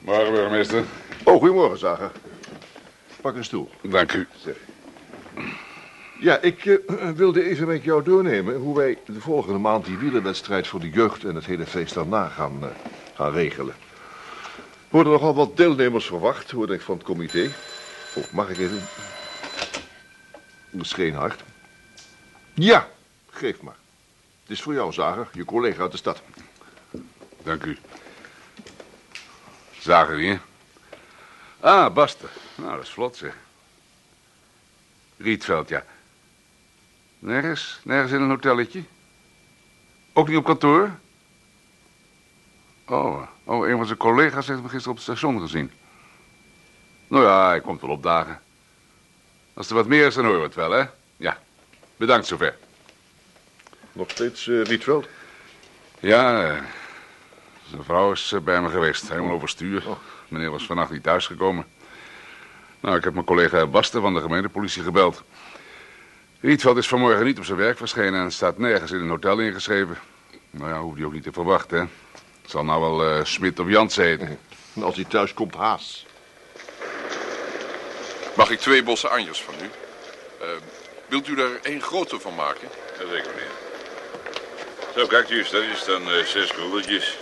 Morgen, 0.00 0.32
burgemeester. 0.32 0.84
Oh, 1.24 1.38
goedemorgen, 1.38 1.78
Zager. 1.78 2.10
Pak 3.20 3.36
een 3.36 3.44
stoel. 3.44 3.70
Dank 3.82 4.12
u. 4.12 4.26
Ja, 6.20 6.38
ik 6.38 6.66
eh, 6.66 7.10
wilde 7.10 7.42
even 7.42 7.66
met 7.66 7.84
jou 7.84 8.02
doornemen 8.02 8.56
hoe 8.56 8.76
wij 8.76 8.98
de 9.06 9.20
volgende 9.20 9.58
maand 9.58 9.84
die 9.84 9.96
wielerwedstrijd 9.96 10.66
voor 10.66 10.80
de 10.80 10.90
jeugd 10.90 11.24
en 11.24 11.34
het 11.34 11.46
hele 11.46 11.66
feest 11.66 11.94
daarna 11.94 12.28
gaan, 12.28 12.58
eh, 12.62 12.68
gaan 13.14 13.32
regelen. 13.32 13.74
Er 14.56 15.02
worden 15.02 15.12
nogal 15.12 15.34
wat 15.34 15.56
deelnemers 15.56 16.06
verwacht, 16.06 16.50
hoorde 16.50 16.74
ik 16.74 16.80
van 16.80 16.96
het 16.96 17.04
comité. 17.04 17.50
Oh, 18.14 18.24
mag 18.32 18.50
ik 18.50 18.58
even? 18.58 18.80
Dat 20.70 20.84
is 20.84 20.92
geen 20.92 21.14
hart. 21.14 21.42
Ja, 22.58 22.88
geef 23.30 23.60
maar. 23.60 23.76
Het 24.42 24.50
is 24.50 24.62
voor 24.62 24.74
jou, 24.74 24.92
Zager, 24.92 25.28
je 25.32 25.44
collega 25.44 25.82
uit 25.82 25.90
de 25.90 25.96
stad. 25.96 26.22
Dank 27.42 27.64
u. 27.64 27.78
Zagen 29.78 30.18
hier. 30.18 30.40
Ah, 31.60 31.94
Basten. 31.94 32.28
Nou, 32.54 32.74
dat 32.74 32.82
is 32.82 32.90
vlot, 32.90 33.16
zeg. 33.16 33.36
Rietveld, 35.16 35.68
ja. 35.68 35.84
Nergens? 37.18 37.80
Nergens 37.84 38.12
in 38.12 38.20
een 38.20 38.28
hotelletje? 38.28 38.84
Ook 40.12 40.28
niet 40.28 40.36
op 40.36 40.44
kantoor? 40.44 40.90
Oh, 42.86 43.22
oh, 43.44 43.68
een 43.68 43.76
van 43.76 43.86
zijn 43.86 43.98
collega's 43.98 44.46
heeft 44.46 44.62
me 44.62 44.68
gisteren 44.68 44.90
op 44.90 44.96
het 44.96 45.04
station 45.04 45.40
gezien. 45.40 45.72
Nou 47.08 47.24
ja, 47.24 47.48
hij 47.48 47.60
komt 47.60 47.80
wel 47.80 47.90
opdagen. 47.90 48.40
Als 49.54 49.68
er 49.68 49.74
wat 49.74 49.86
meer 49.86 50.06
is, 50.06 50.14
dan 50.14 50.24
horen 50.24 50.40
we 50.40 50.46
het 50.46 50.54
wel, 50.54 50.70
hè? 50.70 50.84
Ja. 51.16 51.44
Bedankt 51.96 52.26
zover. 52.26 52.56
Nog 53.92 54.10
steeds 54.10 54.48
eh, 54.48 54.62
Rietveld? 54.62 55.08
Ja, 56.00 56.44
eh, 56.44 56.62
zijn 57.70 57.84
vrouw 57.84 58.12
is 58.12 58.32
eh, 58.32 58.40
bij 58.40 58.62
me 58.62 58.68
geweest, 58.68 59.08
helemaal 59.08 59.34
overstuur. 59.34 59.84
Meneer 60.28 60.50
was 60.50 60.66
vannacht 60.66 60.90
niet 60.90 61.02
thuisgekomen. 61.02 61.66
Nou, 62.80 62.96
ik 62.96 63.04
heb 63.04 63.12
mijn 63.12 63.26
collega 63.26 63.66
Basten 63.66 64.00
van 64.00 64.14
de 64.14 64.20
gemeentepolitie 64.20 64.82
gebeld. 64.82 65.22
Rietveld 66.40 66.76
is 66.76 66.88
vanmorgen 66.88 67.24
niet 67.24 67.38
op 67.38 67.44
zijn 67.44 67.58
werk 67.58 67.76
verschenen 67.76 68.20
en 68.20 68.32
staat 68.32 68.58
nergens 68.58 68.90
in 68.90 69.00
een 69.00 69.08
hotel 69.08 69.38
ingeschreven. 69.38 69.98
Nou 70.50 70.70
ja, 70.70 70.80
hoeft 70.80 70.96
hij 70.96 71.06
ook 71.06 71.12
niet 71.12 71.22
te 71.22 71.32
verwachten, 71.32 71.78
hè. 71.78 71.84
Het 72.42 72.50
zal 72.50 72.64
nou 72.64 72.80
wel 72.80 73.04
eh, 73.04 73.24
Smit 73.24 73.58
of 73.58 73.68
Jans 73.68 73.96
heten. 73.96 74.38
En 74.74 74.82
als 74.82 74.94
hij 74.94 75.04
thuis 75.04 75.34
komt, 75.34 75.54
Haas. 75.54 76.06
Mag 78.36 78.50
ik 78.50 78.58
twee 78.58 78.82
bossen 78.82 79.10
anjers 79.10 79.42
van 79.42 79.54
u? 79.62 79.70
Wilt 81.08 81.28
u 81.28 81.40
er 81.40 81.58
één 81.62 81.82
grote 81.82 82.20
van 82.20 82.34
maken? 82.34 82.68
Jazeker, 82.98 83.30
meneer. 83.34 83.50
Zo, 84.96 85.06
kijk 85.06 85.30
u 85.30 85.38
eens, 85.38 85.50
dat 85.50 85.62
is 85.62 85.84
dan 85.84 86.02
zes 86.24 86.52
krulletjes. 86.52 87.16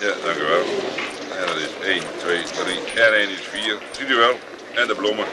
Ja, 0.00 0.14
dank 0.24 0.36
u 0.36 0.42
wel. 0.42 0.64
En 1.38 1.46
dat 1.46 1.56
is 1.56 1.86
1, 1.86 2.02
2, 2.18 2.42
3 2.42 3.04
en 3.04 3.14
1 3.14 3.28
is 3.28 3.40
4. 3.50 3.78
Ziet 3.90 4.10
u 4.10 4.14
wel? 4.14 4.38
En 4.74 4.86
de 4.86 4.94
bloemen. 4.94 5.26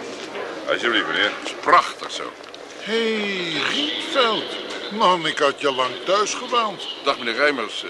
Alsjeblieft, 0.69 1.08
meneer. 1.08 1.32
Dat 1.39 1.49
is 1.49 1.56
prachtig 1.62 2.12
zo. 2.12 2.32
Hé, 2.80 3.51
hey, 3.51 3.62
Rietveld. 3.71 4.56
Man, 4.91 5.28
ik 5.28 5.38
had 5.38 5.62
je 5.62 5.71
lang 5.71 5.91
thuis 6.06 6.34
gewaand. 6.34 6.88
Dag, 7.04 7.17
meneer 7.17 7.36
Rijmers. 7.36 7.84
Eh, 7.84 7.89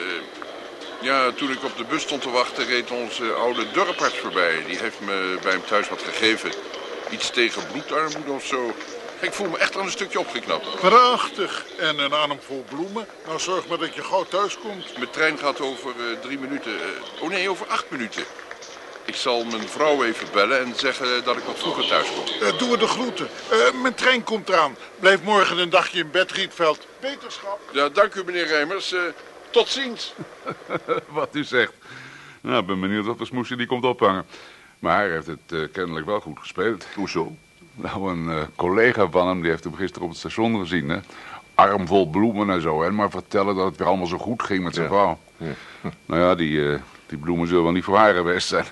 ja, 1.02 1.32
toen 1.32 1.52
ik 1.52 1.64
op 1.64 1.78
de 1.78 1.84
bus 1.84 2.02
stond 2.02 2.22
te 2.22 2.30
wachten, 2.30 2.66
reed 2.66 2.92
onze 2.92 3.34
oude 3.34 3.72
dorparts 3.72 4.18
voorbij. 4.18 4.64
Die 4.68 4.78
heeft 4.78 5.00
me 5.00 5.38
bij 5.42 5.52
hem 5.52 5.66
thuis 5.66 5.90
wat 5.90 6.02
gegeven. 6.02 6.52
Iets 7.10 7.30
tegen 7.30 7.68
bloedarmoede 7.72 8.32
of 8.32 8.46
zo. 8.46 8.76
Ik 9.26 9.34
voel 9.34 9.50
me 9.50 9.58
echt 9.58 9.78
aan 9.78 9.86
een 9.86 9.92
stukje 9.92 10.20
opgeknapt. 10.20 10.76
Prachtig. 10.80 11.66
En 11.80 12.00
een 12.00 12.14
arm 12.14 12.40
vol 12.42 12.66
bloemen. 12.70 13.08
Nou, 13.26 13.40
zorg 13.40 13.68
maar 13.68 13.78
dat 13.78 13.96
je 13.96 14.04
gauw 14.04 14.24
thuis 14.24 14.58
komt. 14.58 14.98
Mijn 14.98 15.10
trein 15.10 15.38
gaat 15.38 15.62
over 15.62 15.90
eh, 15.90 16.20
drie 16.22 16.40
minuten. 16.40 16.72
eh, 16.72 17.22
oh 17.24 17.30
nee, 17.30 17.50
over 17.50 17.68
acht 17.68 17.86
minuten. 17.90 18.24
Ik 19.06 19.16
zal 19.16 19.44
mijn 19.46 19.70
vrouw 19.70 20.04
even 20.04 20.28
bellen 20.34 20.60
en 20.60 20.76
zeggen 20.76 21.24
dat 21.24 21.38
ik 21.38 21.44
wat 21.44 21.58
vroeger 21.60 21.88
thuis 21.88 22.08
kom. 22.14 22.48
Eh, 22.48 22.58
doe 22.58 22.70
we 22.72 22.78
de 22.78 22.88
groeten. 22.88 23.28
Eh, 23.50 23.82
mijn 23.82 23.94
trein 23.94 24.24
komt 24.24 24.50
eraan. 24.50 24.76
Blijf 25.00 25.22
morgen 25.24 25.58
een 25.58 25.70
dagje 25.70 26.00
in 26.00 26.12
bed, 26.12 26.32
Rietveld. 26.32 26.88
Wetenschap. 27.00 27.60
Ja, 27.72 27.90
dank 27.90 28.14
u, 28.16 28.24
meneer 28.24 28.48
Rijmers. 28.48 28.94
Eh, 28.94 29.02
tot 29.50 29.68
ziens. 29.70 30.14
Wat 31.08 31.30
u 31.36 31.44
zegt. 31.44 31.74
Nou, 32.42 32.60
ik 32.60 32.66
ben 32.66 32.80
benieuwd 32.80 33.08
of 33.08 33.18
de 33.18 33.26
smoesje 33.26 33.56
die 33.56 33.68
komt 33.68 33.84
ophangen. 33.84 34.26
Maar 34.80 34.98
hij 34.98 35.10
heeft 35.12 35.28
het 35.28 35.52
eh, 35.52 35.60
kennelijk 35.72 36.06
wel 36.06 36.20
goed 36.20 36.40
gespeeld. 36.40 36.86
Hoezo? 36.96 37.36
Nou, 37.76 38.12
een 38.12 38.30
eh, 38.30 38.42
collega 38.56 39.10
van 39.10 39.28
hem, 39.28 39.42
die 39.42 39.50
heeft 39.50 39.64
hem 39.64 39.76
gisteren 39.76 40.04
op 40.04 40.10
het 40.10 40.20
station 40.20 40.60
gezien, 40.60 40.90
hè. 40.90 41.00
Arm 41.56 41.88
vol 41.88 42.10
bloemen 42.10 42.50
en 42.50 42.62
zo, 42.62 42.84
en 42.84 42.96
maar 42.96 43.10
vertellen 43.10 43.56
dat 43.56 43.66
het 43.66 43.78
weer 43.78 43.88
allemaal 43.88 44.08
zo 44.08 44.18
goed 44.18 44.44
ging 44.44 44.64
met 44.64 44.74
zijn 44.76 44.86
Ja. 44.92 44.92
vrouw. 44.92 45.20
Nou 46.06 46.22
ja, 46.22 46.36
die, 46.36 46.72
eh, 46.72 46.80
die 47.06 47.18
bloemen 47.18 47.48
zullen 47.48 47.64
wel 47.64 47.72
niet 47.72 47.84
voor 47.84 47.98
haar 47.98 48.14
geweest 48.14 48.48
zijn. 48.48 48.66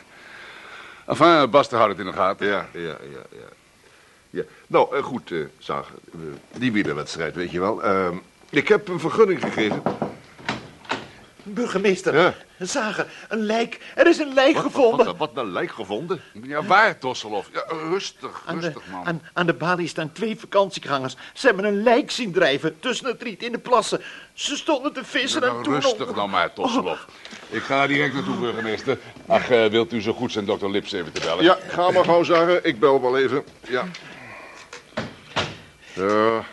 Enfin, 1.07 1.49
Bas 1.49 1.69
houdt 1.69 1.89
het 1.89 1.99
in 1.99 2.05
de 2.05 2.17
gaten. 2.17 2.47
Ja, 2.47 2.67
ja, 2.73 2.79
ja, 2.81 2.97
ja. 3.31 3.47
ja. 4.29 4.43
Nou, 4.67 4.95
eh, 4.95 5.03
goed, 5.03 5.31
eh, 5.31 5.77
die 6.57 6.71
wielerwedstrijd, 6.71 7.35
weet 7.35 7.51
je 7.51 7.59
wel. 7.59 7.83
Ehm, 7.83 8.15
ik 8.49 8.67
heb 8.67 8.87
een 8.87 8.99
vergunning 8.99 9.41
gegeven. 9.41 9.81
Burgemeester, 11.43 12.15
Ja. 12.17 12.33
zagen, 12.59 13.07
een 13.29 13.39
lijk. 13.45 13.79
Er 13.95 14.07
is 14.07 14.17
een 14.17 14.33
lijk 14.33 14.53
Wat, 14.53 14.63
gevonden. 14.63 15.05
wat, 15.05 15.17
wat 15.17 15.31
een 15.33 15.51
lijk 15.51 15.71
gevonden. 15.71 16.21
Ja, 16.43 16.63
waar, 16.63 16.97
Tosselhoff? 16.97 17.49
Ja, 17.53 17.63
rustig, 17.89 18.41
Aan 18.45 18.59
de, 18.59 18.65
rustig, 18.65 18.83
man. 18.91 19.05
aan, 19.05 19.21
aan 19.33 19.45
de 19.45 19.53
balie 19.53 19.87
staan 19.87 20.11
twee 20.11 20.39
vakantiegangers. 20.39 21.15
Ze 21.33 21.45
hebben 21.47 21.65
een 21.65 21.83
lijk 21.83 22.11
zien 22.11 22.31
drijven 22.31 22.79
tussen 22.79 23.05
het 23.07 23.21
riet 23.21 23.43
in 23.43 23.51
de 23.51 23.57
plassen. 23.57 24.01
Ze 24.33 24.55
stonden 24.55 24.93
te 24.93 25.03
vissen 25.05 25.41
Ja, 25.41 25.47
en 25.47 25.61
toen... 25.63 25.73
rustig 25.73 26.13
dan 26.13 26.29
maar, 26.29 26.53
Tosselhoff. 26.53 27.05
Ik 27.49 27.61
ga 27.63 27.87
direct 27.87 28.13
naartoe, 28.13 28.35
burgemeester. 28.35 28.97
Ach, 29.27 29.49
eh, 29.49 29.65
wilt 29.65 29.93
u 29.93 30.01
zo 30.01 30.13
goed 30.13 30.31
zijn 30.31 30.45
dokter 30.45 30.69
Lips 30.71 30.91
even 30.91 31.11
te 31.11 31.21
bellen? 31.21 31.43
Ja, 31.43 31.57
ga 31.67 31.91
maar 31.91 32.03
gauw, 32.05 32.23
Zager. 32.23 32.65
Ik 32.65 32.79
bel 32.79 33.01
wel 33.01 33.17
even. 33.17 33.43
Ja. 33.67 33.85
Ja. 35.93 36.43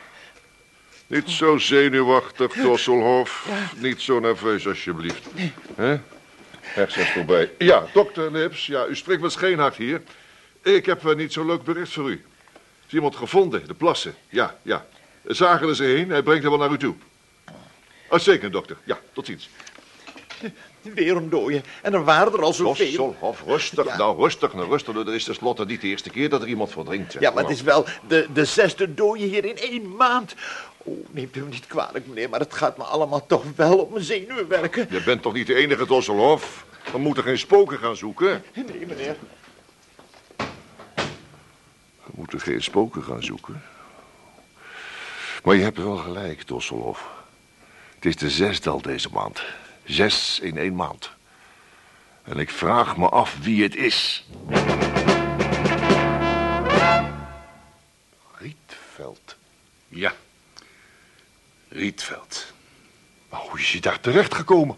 Niet 1.11 1.31
zo 1.31 1.59
zenuwachtig, 1.59 2.53
Tosselhof. 2.53 3.49
Niet 3.77 4.01
zo 4.01 4.20
nerveus, 4.20 4.66
alsjeblieft. 4.66 5.27
Hè? 5.75 5.99
Hersens 6.61 7.11
voorbij. 7.11 7.51
Ja, 7.59 7.87
dokter 7.92 8.33
Lips. 8.33 8.66
Ja, 8.66 8.87
u 8.87 8.96
spreekt 8.96 9.20
met 9.20 9.33
Scheenhart 9.33 9.77
hier. 9.77 10.03
Ik 10.62 10.87
heb 10.87 11.05
een 11.05 11.16
niet 11.16 11.33
zo 11.33 11.46
leuk 11.46 11.62
bericht 11.62 11.92
voor 11.92 12.11
u. 12.11 12.25
Is 12.87 12.92
iemand 12.92 13.16
gevonden, 13.16 13.66
de 13.66 13.75
plassen. 13.75 14.14
Ja, 14.29 14.59
ja. 14.62 14.87
Zager 15.27 15.70
is 15.70 15.81
erheen. 15.81 16.11
Hij 16.11 16.23
brengt 16.23 16.42
hem 16.42 16.51
wel 16.51 16.61
naar 16.61 16.70
u 16.70 16.79
toe. 16.79 16.94
Uitstekend, 18.09 18.53
dokter. 18.53 18.77
Ja, 18.85 18.99
tot 19.12 19.27
ziens. 19.27 19.49
Weer 20.83 21.16
een 21.16 21.31
dooie. 21.31 21.61
En 21.83 21.94
er 21.94 22.05
waren 22.05 22.33
er 22.33 22.42
al 22.42 22.53
zoveel. 22.53 22.87
Tosselhof, 22.87 23.42
rustig. 23.46 23.85
Ja. 23.85 23.96
Nou, 23.96 24.18
rustig, 24.20 24.55
nou 24.55 24.68
rustig. 24.68 24.94
Er 24.94 25.14
is 25.14 25.25
tenslotte 25.25 25.64
niet 25.64 25.81
de 25.81 25.87
eerste 25.87 26.11
keer 26.11 26.29
dat 26.29 26.42
er 26.42 26.49
iemand 26.49 26.70
verdrinkt. 26.70 27.12
zeg. 27.12 27.23
Ja, 27.23 27.31
maar 27.31 27.42
het 27.42 27.53
is 27.53 27.62
wel 27.62 27.87
de, 28.09 28.27
de 28.33 28.44
zesde 28.44 28.94
dooie 28.94 29.27
hier 29.27 29.44
in 29.44 29.57
één 29.57 29.96
maand. 29.96 30.35
Oh, 30.82 31.06
neemt 31.10 31.36
u 31.36 31.40
me 31.40 31.48
niet 31.48 31.66
kwalijk, 31.66 32.06
meneer, 32.06 32.28
maar 32.28 32.40
het 32.40 32.54
gaat 32.54 32.76
me 32.76 32.84
allemaal 32.84 33.26
toch 33.26 33.44
wel 33.56 33.78
op 33.78 33.92
mijn 33.92 34.04
zenuwen 34.04 34.48
werken. 34.48 34.86
Je 34.90 35.02
bent 35.02 35.22
toch 35.22 35.32
niet 35.32 35.46
de 35.46 35.54
enige 35.54 35.86
Tosselhof? 35.86 36.64
We 36.92 36.98
moeten 36.98 37.22
geen 37.22 37.38
spoken 37.38 37.78
gaan 37.78 37.96
zoeken. 37.96 38.44
Nee, 38.54 38.86
meneer. 38.86 39.16
We 42.04 42.10
moeten 42.10 42.40
geen 42.40 42.62
spoken 42.62 43.02
gaan 43.02 43.22
zoeken. 43.22 43.62
Maar 45.44 45.54
je 45.54 45.62
hebt 45.62 45.78
wel 45.78 45.96
gelijk, 45.96 46.42
Tosselhof. 46.42 47.08
Het 47.94 48.04
is 48.04 48.16
de 48.16 48.30
zesde 48.30 48.70
al 48.70 48.82
deze 48.82 49.08
maand. 49.12 49.42
Zes 49.84 50.40
in 50.42 50.58
één 50.58 50.74
maand. 50.74 51.10
En 52.22 52.38
ik 52.38 52.50
vraag 52.50 52.96
me 52.96 53.08
af 53.08 53.38
wie 53.40 53.62
het 53.62 53.76
is. 53.76 54.26
Rietveld. 58.38 59.36
Ja. 59.88 60.12
Rietveld. 61.72 62.52
Maar 63.28 63.40
hoe 63.40 63.59
is 63.59 63.72
je 63.72 63.80
daar 63.80 64.00
terecht 64.00 64.35
gekomen? 64.35 64.76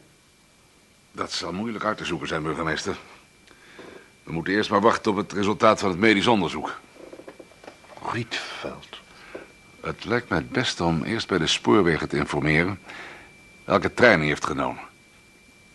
Dat 1.12 1.32
zal 1.32 1.52
moeilijk 1.52 1.84
uit 1.84 1.96
te 1.96 2.04
zoeken 2.04 2.28
zijn, 2.28 2.42
burgemeester. 2.42 2.96
We 4.22 4.32
moeten 4.32 4.52
eerst 4.54 4.70
maar 4.70 4.80
wachten 4.80 5.10
op 5.10 5.16
het 5.16 5.32
resultaat 5.32 5.80
van 5.80 5.90
het 5.90 5.98
medisch 5.98 6.26
onderzoek. 6.26 6.80
Rietveld. 8.12 9.00
Het 9.80 10.04
lijkt 10.04 10.28
mij 10.28 10.38
het 10.38 10.50
beste 10.50 10.84
om 10.84 11.02
eerst 11.02 11.28
bij 11.28 11.38
de 11.38 11.46
spoorwegen 11.46 12.08
te 12.08 12.16
informeren... 12.16 12.80
welke 13.64 13.94
trein 13.94 14.18
hij 14.18 14.28
heeft 14.28 14.46
genomen. 14.46 14.82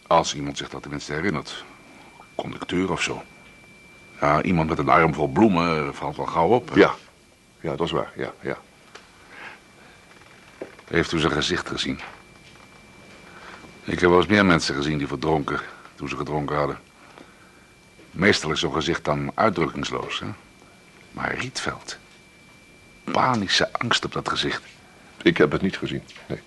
Als 0.07 0.35
iemand 0.35 0.57
zich 0.57 0.69
dat 0.69 0.81
tenminste 0.81 1.13
herinnert. 1.13 1.63
Conducteur 2.35 2.91
of 2.91 3.01
zo. 3.01 3.23
Ja, 4.21 4.41
iemand 4.41 4.69
met 4.69 4.77
een 4.77 4.89
arm 4.89 5.13
vol 5.13 5.27
bloemen 5.27 5.87
eh, 5.87 5.93
valt 5.93 6.17
wel 6.17 6.25
gauw 6.25 6.47
op. 6.47 6.69
hè? 6.69 6.79
Ja. 6.79 6.95
Ja, 7.59 7.75
dat 7.75 7.85
is 7.85 7.91
waar. 7.91 8.11
Ja, 8.15 8.33
ja. 8.41 8.57
Heeft 10.87 11.11
u 11.11 11.19
zijn 11.19 11.31
gezicht 11.31 11.67
gezien? 11.67 11.99
Ik 13.83 13.99
heb 13.99 14.09
wel 14.09 14.17
eens 14.17 14.27
meer 14.27 14.45
mensen 14.45 14.75
gezien 14.75 14.97
die 14.97 15.07
verdronken 15.07 15.59
toen 15.95 16.09
ze 16.09 16.17
gedronken 16.17 16.55
hadden. 16.55 16.79
Meestal 18.11 18.51
is 18.51 18.59
zo'n 18.59 18.73
gezicht 18.73 19.05
dan 19.05 19.31
uitdrukkingsloos, 19.33 20.19
hè? 20.19 20.27
Maar 21.11 21.35
Rietveld. 21.35 21.97
Panische 23.03 23.73
angst 23.73 24.05
op 24.05 24.11
dat 24.11 24.29
gezicht. 24.29 24.61
Ik 25.21 25.37
heb 25.37 25.51
het 25.51 25.61
niet 25.61 25.77
gezien. 25.77 26.03
Nee. 26.27 26.41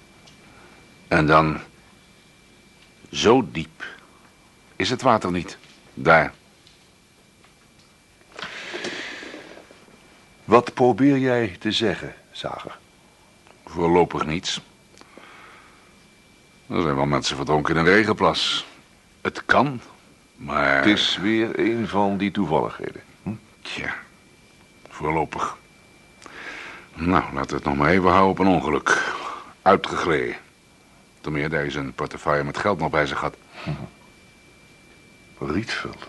En 1.08 1.26
dan... 1.26 1.60
Zo 3.10 3.48
diep. 3.50 3.84
Is 4.76 4.90
het 4.90 5.02
water 5.02 5.30
niet. 5.30 5.58
Daar. 5.94 6.32
Wat 10.44 10.74
probeer 10.74 11.18
jij 11.18 11.56
te 11.58 11.72
zeggen, 11.72 12.14
Zager? 12.32 12.78
Voorlopig 13.72 14.26
niets. 14.26 14.60
Er 16.66 16.82
zijn 16.82 16.96
wel 16.96 17.06
mensen 17.06 17.36
verdronken 17.36 17.74
in 17.74 17.80
een 17.80 17.92
regenplas. 17.92 18.66
Het 19.20 19.44
kan, 19.44 19.80
maar... 20.36 20.76
Het 20.76 20.86
is 20.86 21.18
weer 21.20 21.58
een 21.58 21.88
van 21.88 22.16
die 22.16 22.30
toevalligheden. 22.30 23.02
Hm? 23.22 23.30
Tja, 23.62 23.94
voorlopig. 24.88 25.56
Nou, 26.94 27.34
laten 27.34 27.50
we 27.50 27.54
het 27.54 27.64
nog 27.64 27.76
maar 27.76 27.90
even 27.90 28.10
houden 28.10 28.30
op 28.30 28.38
een 28.38 28.54
ongeluk. 28.54 29.14
Uitgegleden. 29.62 30.36
Ten 31.20 31.32
meer 31.32 31.48
dat 31.48 31.60
hij 31.60 31.70
zijn 31.70 31.92
portefeuille 31.92 32.44
met 32.44 32.58
geld 32.58 32.78
nog 32.78 32.90
bij 32.90 33.06
zich 33.06 33.20
had. 33.20 33.36
Rietveld. 35.38 36.08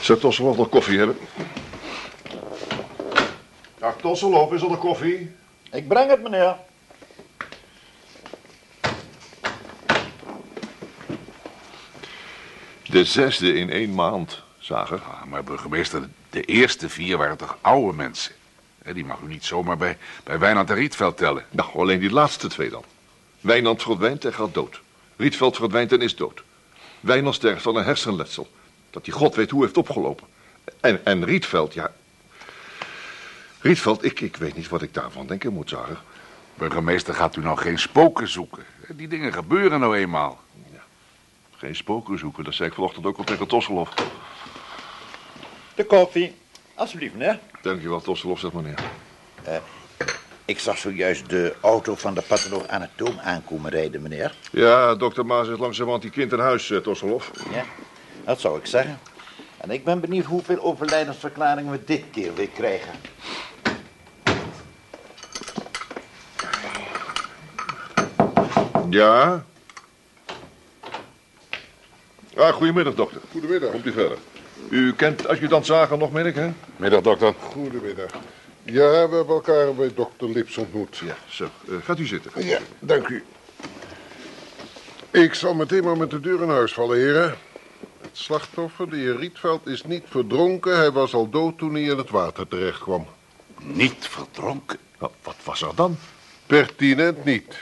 Zou 0.00 0.18
Tosselhof 0.18 0.56
nog 0.56 0.68
koffie 0.68 0.98
hebben? 0.98 1.16
Dag 3.84 3.96
Tosselhof, 3.96 4.52
is 4.52 4.62
er 4.62 4.68
nog 4.68 4.78
koffie? 4.78 5.30
Ik 5.70 5.88
breng 5.88 6.10
het, 6.10 6.22
meneer. 6.22 6.56
De 12.82 13.04
zesde 13.04 13.54
in 13.54 13.70
één 13.70 13.94
maand, 13.94 14.42
Zager. 14.58 15.00
Ah, 15.00 15.24
maar 15.24 15.44
burgemeester, 15.44 16.08
de 16.30 16.42
eerste 16.42 16.88
vier 16.88 17.16
waren 17.16 17.36
toch 17.36 17.58
oude 17.60 17.96
mensen? 17.96 18.34
Hè, 18.82 18.94
Die 18.94 19.04
mag 19.04 19.20
u 19.20 19.26
niet 19.26 19.44
zomaar 19.44 19.76
bij, 19.76 19.98
bij 20.24 20.38
Wijnand 20.38 20.70
en 20.70 20.76
Rietveld 20.76 21.16
tellen. 21.16 21.44
Nou, 21.50 21.78
alleen 21.78 22.00
die 22.00 22.10
laatste 22.10 22.48
twee 22.48 22.70
dan. 22.70 22.84
Wijnand 23.40 23.82
verdwijnt 23.82 24.24
en 24.24 24.34
gaat 24.34 24.54
dood. 24.54 24.80
Rietveld 25.16 25.56
verdwijnt 25.56 25.92
en 25.92 26.00
is 26.00 26.16
dood. 26.16 26.42
Wijnand 27.00 27.34
sterft 27.34 27.62
van 27.62 27.76
een 27.76 27.84
hersenletsel. 27.84 28.48
Dat 28.90 29.04
die 29.04 29.14
god 29.14 29.34
weet 29.34 29.50
hoe 29.50 29.62
heeft 29.62 29.76
opgelopen. 29.76 30.26
En, 30.80 31.04
en 31.04 31.24
Rietveld, 31.24 31.74
ja... 31.74 31.92
Rietveld, 33.64 34.04
ik, 34.04 34.20
ik 34.20 34.36
weet 34.36 34.56
niet 34.56 34.68
wat 34.68 34.82
ik 34.82 34.94
daarvan 34.94 35.26
denken 35.26 35.52
moet, 35.52 35.68
Zager. 35.68 36.02
Burgemeester, 36.54 37.14
gaat 37.14 37.36
u 37.36 37.40
nou 37.40 37.58
geen 37.58 37.78
spoken 37.78 38.28
zoeken? 38.28 38.64
Die 38.88 39.08
dingen 39.08 39.32
gebeuren 39.32 39.80
nou 39.80 39.96
eenmaal. 39.96 40.40
Geen 41.56 41.76
spoken 41.76 42.18
zoeken, 42.18 42.44
dat 42.44 42.54
zei 42.54 42.68
ik 42.68 42.74
vanochtend 42.74 43.06
ook 43.06 43.16
al 43.16 43.24
tegen 43.24 43.46
Tosselhof. 43.46 43.88
De 45.74 45.84
koffie. 45.84 46.34
Alsjeblieft, 46.74 47.14
meneer. 47.14 47.38
Dankjewel, 47.62 48.00
Tosselhof, 48.00 48.38
zegt 48.38 48.52
meneer. 48.52 48.78
Ik 50.44 50.58
zag 50.58 50.78
zojuist 50.78 51.28
de 51.28 51.54
auto 51.60 51.94
van 51.94 52.14
de 52.14 52.22
patholoog-anatoom 52.22 53.18
aankomen 53.18 53.70
rijden, 53.70 54.02
meneer. 54.02 54.34
Ja, 54.50 54.94
dokter 54.94 55.26
Maas 55.26 55.48
is 55.48 55.58
langzamerhand 55.58 56.02
die 56.02 56.10
kind 56.10 56.32
in 56.32 56.38
huis, 56.38 56.68
uh, 56.70 56.78
Tosselhoff. 56.78 57.30
Ja, 57.52 57.64
dat 58.24 58.40
zou 58.40 58.58
ik 58.58 58.66
zeggen. 58.66 58.98
En 59.56 59.70
ik 59.70 59.84
ben 59.84 60.00
benieuwd 60.00 60.24
hoeveel 60.24 60.62
overlijdensverklaringen 60.62 61.72
we 61.72 61.84
dit 61.84 62.04
keer 62.10 62.34
weer 62.34 62.48
krijgen. 62.48 62.92
Ja? 68.94 69.44
Ah, 72.36 72.52
goedemiddag, 72.52 72.94
dokter. 72.94 73.20
Goedemiddag. 73.30 73.70
Komt 73.70 73.86
u 73.86 73.92
verder. 73.92 74.18
U 74.68 74.94
kent 74.94 75.26
adjudant 75.26 75.66
Zager 75.66 75.98
nog, 75.98 76.12
meen 76.12 76.26
ik, 76.26 76.34
hè? 76.34 76.52
Middag, 76.76 77.00
dokter. 77.00 77.34
Goedemiddag. 77.40 78.10
Ja, 78.62 79.08
we 79.08 79.16
hebben 79.16 79.34
elkaar 79.34 79.74
bij 79.74 79.90
dokter 79.94 80.28
Lips 80.28 80.56
ontmoet. 80.56 80.96
Ja, 80.96 81.16
zo. 81.28 81.48
Uh, 81.68 81.76
gaat 81.84 81.98
u 81.98 82.06
zitten. 82.06 82.46
Ja, 82.46 82.58
dank 82.78 83.08
u. 83.08 83.24
Ik 85.10 85.34
zal 85.34 85.54
meteen 85.54 85.84
maar 85.84 85.96
met 85.96 86.10
de 86.10 86.20
deur 86.20 86.42
in 86.42 86.48
huis 86.48 86.72
vallen, 86.72 86.96
heren. 86.96 87.34
Het 88.00 88.10
slachtoffer, 88.12 88.90
de 88.90 88.96
heer 88.96 89.16
Rietveld, 89.16 89.66
is 89.66 89.84
niet 89.84 90.04
verdronken. 90.08 90.76
Hij 90.76 90.90
was 90.92 91.14
al 91.14 91.30
dood 91.30 91.58
toen 91.58 91.74
hij 91.74 91.82
in 91.82 91.98
het 91.98 92.10
water 92.10 92.48
terecht 92.48 92.80
kwam. 92.80 93.06
Niet 93.60 94.08
verdronken? 94.08 94.78
Nou, 94.98 95.12
wat 95.22 95.36
was 95.44 95.62
er 95.62 95.74
dan? 95.74 95.96
Pertinent 96.46 97.24
niet. 97.24 97.54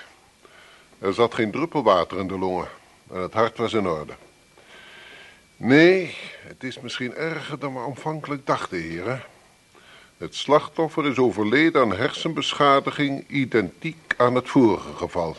Er 1.02 1.14
zat 1.14 1.34
geen 1.34 1.50
druppel 1.50 1.82
water 1.82 2.18
in 2.18 2.28
de 2.28 2.38
longen. 2.38 2.68
En 3.10 3.20
het 3.20 3.32
hart 3.32 3.56
was 3.56 3.72
in 3.72 3.86
orde. 3.86 4.12
Nee, 5.56 6.16
het 6.46 6.64
is 6.64 6.80
misschien 6.80 7.14
erger 7.14 7.58
dan 7.58 7.74
we 7.74 7.80
aanvankelijk 7.80 8.46
dachten, 8.46 8.78
heren. 8.78 9.22
Het 10.16 10.34
slachtoffer 10.34 11.06
is 11.06 11.18
overleden 11.18 11.82
aan 11.82 11.96
hersenbeschadiging 11.96 13.28
identiek 13.28 14.14
aan 14.16 14.34
het 14.34 14.48
vorige 14.48 14.94
geval. 14.94 15.36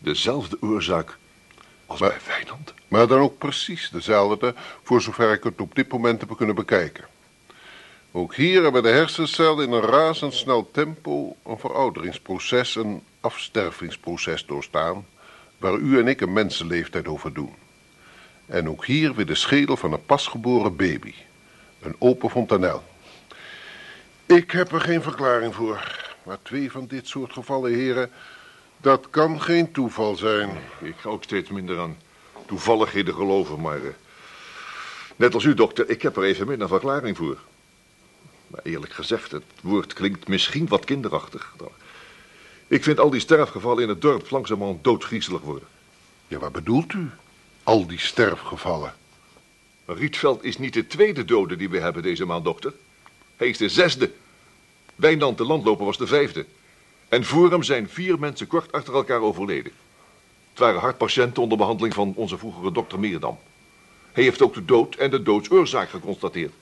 Dezelfde 0.00 0.56
oorzaak 0.60 1.18
als 1.86 2.00
bij 2.00 2.16
Wijnand? 2.26 2.74
Maar 2.88 3.06
dan 3.06 3.20
ook 3.20 3.38
precies 3.38 3.90
dezelfde, 3.90 4.54
voor 4.82 5.00
zover 5.00 5.32
ik 5.32 5.44
het 5.44 5.60
op 5.60 5.74
dit 5.74 5.88
moment 5.88 6.20
heb 6.20 6.36
kunnen 6.36 6.54
bekijken. 6.54 7.04
Ook 8.12 8.34
hier 8.34 8.62
hebben 8.62 8.82
de 8.82 8.88
hersencellen 8.88 9.66
in 9.66 9.72
een 9.72 9.80
razendsnel 9.80 10.70
tempo 10.72 11.36
een 11.46 11.58
verouderingsproces, 11.58 12.74
een 12.74 13.02
afstervingsproces 13.20 14.46
doorstaan, 14.46 15.06
waar 15.58 15.74
u 15.74 15.98
en 15.98 16.08
ik 16.08 16.20
een 16.20 16.32
mensenleeftijd 16.32 17.08
over 17.08 17.32
doen. 17.32 17.54
En 18.46 18.68
ook 18.68 18.84
hier 18.84 19.14
weer 19.14 19.26
de 19.26 19.34
schedel 19.34 19.76
van 19.76 19.92
een 19.92 20.04
pasgeboren 20.04 20.76
baby. 20.76 21.14
Een 21.80 21.96
open 21.98 22.30
fontanel. 22.30 22.82
Ik 24.26 24.50
heb 24.50 24.72
er 24.72 24.80
geen 24.80 25.02
verklaring 25.02 25.54
voor. 25.54 25.98
Maar 26.22 26.38
twee 26.42 26.70
van 26.70 26.86
dit 26.86 27.08
soort 27.08 27.32
gevallen, 27.32 27.74
heren, 27.74 28.10
dat 28.76 29.10
kan 29.10 29.42
geen 29.42 29.72
toeval 29.72 30.16
zijn. 30.16 30.50
Ik 30.80 30.94
ga 30.96 31.08
ook 31.08 31.22
steeds 31.22 31.50
minder 31.50 31.80
aan 31.80 31.96
toevalligheden 32.46 33.14
geloven, 33.14 33.60
maar... 33.60 33.80
Uh, 33.80 33.88
net 35.16 35.34
als 35.34 35.44
u, 35.44 35.54
dokter, 35.54 35.90
ik 35.90 36.02
heb 36.02 36.16
er 36.16 36.22
even 36.22 36.46
minder 36.46 36.68
verklaring 36.68 37.16
voor. 37.16 37.38
Maar 38.46 38.60
eerlijk 38.62 38.92
gezegd, 38.92 39.30
het 39.30 39.44
woord 39.62 39.92
klinkt 39.92 40.28
misschien 40.28 40.68
wat 40.68 40.84
kinderachtig. 40.84 41.54
Ik 42.70 42.82
vind 42.82 43.00
al 43.00 43.10
die 43.10 43.20
sterfgevallen 43.20 43.82
in 43.82 43.88
het 43.88 44.00
dorp 44.00 44.30
langzamerhand 44.30 44.84
doodgriezelig 44.84 45.40
worden. 45.40 45.68
Ja, 46.28 46.38
wat 46.38 46.52
bedoelt 46.52 46.92
u? 46.92 47.10
Al 47.62 47.86
die 47.86 47.98
sterfgevallen? 47.98 48.94
Rietveld 49.84 50.44
is 50.44 50.58
niet 50.58 50.72
de 50.72 50.86
tweede 50.86 51.24
dode 51.24 51.56
die 51.56 51.68
we 51.68 51.80
hebben 51.80 52.02
deze 52.02 52.24
maand, 52.24 52.44
dokter. 52.44 52.72
Hij 53.36 53.48
is 53.48 53.58
de 53.58 53.68
zesde. 53.68 54.10
Wijnand 54.94 55.38
de 55.38 55.44
landloper 55.44 55.84
was 55.84 55.96
de 55.96 56.06
vijfde. 56.06 56.46
En 57.08 57.24
voor 57.24 57.50
hem 57.50 57.62
zijn 57.62 57.88
vier 57.88 58.18
mensen 58.18 58.46
kort 58.46 58.72
achter 58.72 58.94
elkaar 58.94 59.20
overleden. 59.20 59.72
Het 60.50 60.58
waren 60.58 60.80
hartpatiënten 60.80 61.42
onder 61.42 61.58
behandeling 61.58 61.94
van 61.94 62.12
onze 62.16 62.38
vroegere 62.38 62.72
dokter 62.72 62.98
Meerdam. 62.98 63.38
Hij 64.12 64.22
heeft 64.22 64.42
ook 64.42 64.54
de 64.54 64.64
dood 64.64 64.94
en 64.94 65.10
de 65.10 65.22
doodsoorzaak 65.22 65.88
geconstateerd. 65.88 66.52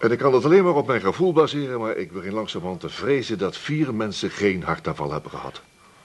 En 0.00 0.10
ik 0.10 0.18
kan 0.18 0.34
het 0.34 0.44
alleen 0.44 0.64
maar 0.64 0.74
op 0.74 0.86
mijn 0.86 1.00
gevoel 1.00 1.32
baseren, 1.32 1.80
maar 1.80 1.96
ik 1.96 2.12
begin 2.12 2.32
langzamerhand 2.32 2.80
te 2.80 2.88
vrezen 2.88 3.38
dat 3.38 3.56
vier 3.56 3.94
mensen 3.94 4.30
geen 4.30 4.62
hartaanval 4.62 5.12
hebben 5.12 5.30
gehad. 5.30 5.60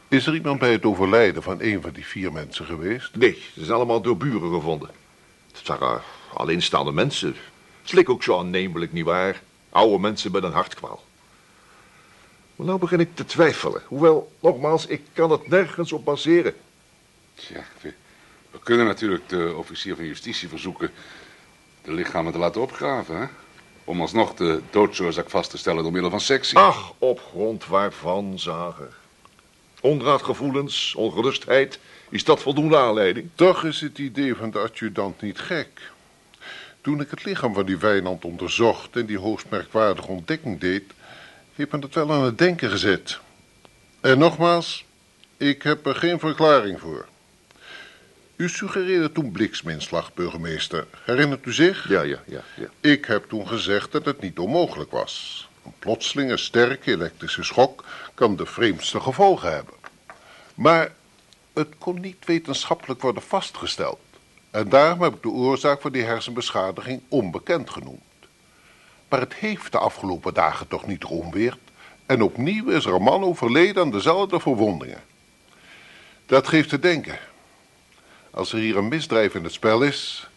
Is 0.08 0.28
er 0.28 0.34
iemand 0.34 0.60
bij 0.60 0.72
het 0.72 0.86
overlijden 0.86 1.44
van 1.44 1.62
een 1.62 1.82
van 1.82 1.92
die 1.92 2.06
vier 2.06 2.32
mensen 2.32 2.66
geweest? 2.66 3.16
Nee, 3.16 3.42
ze 3.54 3.64
zijn 3.64 3.76
allemaal 3.78 4.02
door 4.02 4.18
buren 4.18 4.54
gevonden. 4.54 4.90
Het 5.52 5.68
waren 5.68 6.02
alleenstaande 6.34 6.92
mensen. 6.92 7.36
Het 7.82 7.94
leek 7.94 8.10
ook 8.10 8.24
zo 8.24 8.40
aannemelijk, 8.40 8.94
nietwaar? 8.94 9.42
Oude 9.70 10.00
mensen 10.00 10.32
met 10.32 10.44
een 10.44 10.52
hartkwaal. 10.52 11.04
Maar 12.56 12.68
nou 12.68 12.80
begin 12.80 13.00
ik 13.00 13.16
te 13.16 13.26
twijfelen. 13.26 13.82
Hoewel, 13.88 14.32
nogmaals, 14.40 14.86
ik 14.86 15.02
kan 15.14 15.32
het 15.32 15.48
nergens 15.48 15.92
op 15.92 16.06
baseren. 16.06 16.54
Tja, 17.36 17.64
we, 17.82 17.94
we 18.52 18.60
kunnen 18.64 18.86
natuurlijk 18.86 19.30
de 19.30 19.54
officier 19.58 19.96
van 19.96 20.06
justitie 20.06 20.50
verzoeken 20.50 20.92
de 21.82 21.94
lichamen 21.94 22.32
te 22.32 22.38
laten 22.38 22.62
opgraven, 22.62 23.18
hè? 23.18 23.26
Om 23.86 24.02
alsnog 24.02 24.34
de 24.34 24.62
doodsoorzaak 24.70 25.30
vast 25.30 25.50
te 25.50 25.58
stellen 25.58 25.84
door 25.84 25.92
middel 25.92 26.10
van 26.10 26.20
sectie. 26.20 26.58
Ach, 26.58 26.94
op 26.98 27.22
grond 27.30 27.66
waarvan, 27.66 28.40
Zager? 28.40 28.94
Onraadgevoelens, 29.82 30.96
ongerustheid, 30.96 31.80
is 32.10 32.24
dat 32.24 32.42
voldoende 32.42 32.78
aanleiding? 32.78 33.30
Toch 33.36 33.64
is 33.64 33.82
het 33.82 33.98
idee 33.98 34.36
van 34.36 34.52
de 34.52 34.60
adjudant 34.60 35.22
niet 35.22 35.40
gek. 35.40 35.92
Toen 36.82 37.02
ik 37.02 37.10
het 37.10 37.26
lichaam 37.26 37.54
van 37.54 37.66
die 37.66 37.78
Wijnand 37.78 38.26
onderzocht 38.26 38.96
en 38.96 39.06
die 39.06 39.20
hoogst 39.20 39.46
merkwaardige 39.50 40.08
ontdekking 40.08 40.60
deed, 40.60 40.84
heeft 41.56 41.72
me 41.72 41.80
dat 41.80 41.94
wel 41.94 42.12
aan 42.12 42.24
het 42.24 42.38
denken 42.38 42.70
gezet. 42.70 43.20
En 44.02 44.18
nogmaals, 44.18 44.86
ik 45.38 45.64
heb 45.64 45.86
er 45.86 45.96
geen 45.96 46.20
verklaring 46.20 46.80
voor. 46.80 47.06
U 48.36 48.50
suggereerde 48.50 49.12
toen 49.12 49.32
blikseminslag, 49.32 50.14
burgemeester. 50.14 50.88
Herinnert 51.04 51.46
u 51.46 51.54
zich? 51.54 51.90
Ja, 51.90 52.02
ja, 52.02 52.20
ja, 52.26 52.42
ja. 52.56 52.68
Ik 52.80 53.06
heb 53.06 53.26
toen 53.30 53.48
gezegd 53.48 53.92
dat 53.92 54.06
het 54.06 54.22
niet 54.22 54.40
onmogelijk 54.40 54.92
was. 54.92 55.48
Een 55.66 55.74
plotselinge 55.80 56.38
sterke 56.38 56.92
elektrische 56.92 57.44
schok 57.44 57.84
kan 58.14 58.36
de 58.36 58.46
vreemdste 58.46 59.00
gevolgen 59.00 59.54
hebben. 59.54 59.74
Maar 60.56 60.94
het 61.54 61.68
kon 61.78 62.02
niet 62.02 62.26
wetenschappelijk 62.26 63.02
worden 63.02 63.24
vastgesteld. 63.24 64.00
En 64.52 64.70
daarom 64.70 65.02
heb 65.02 65.14
ik 65.14 65.22
de 65.22 65.30
oorzaak 65.30 65.82
van 65.82 65.92
die 65.92 66.04
hersenbeschadiging 66.04 67.02
onbekend 67.08 67.70
genoemd. 67.70 68.02
Maar 69.10 69.20
het 69.20 69.34
heeft 69.34 69.72
de 69.72 69.78
afgelopen 69.78 70.34
dagen 70.34 70.68
toch 70.68 70.88
niet 70.88 71.04
geomweerd. 71.04 71.58
En 72.06 72.22
opnieuw 72.22 72.70
is 72.70 72.86
er 72.86 72.94
een 72.94 73.02
man 73.02 73.24
overleden 73.24 73.84
aan 73.84 73.92
dezelfde 73.92 74.40
verwondingen. 74.40 75.04
Dat 76.26 76.48
geeft 76.48 76.70
te 76.70 76.80
denken. 76.80 77.20
Als 78.36 78.54
er 78.54 78.60
hier 78.60 78.78
een 78.78 78.88
misdrijf 78.88 79.36
in 79.36 79.44
het 79.44 79.54
spel 79.54 79.82
is, 79.82 80.30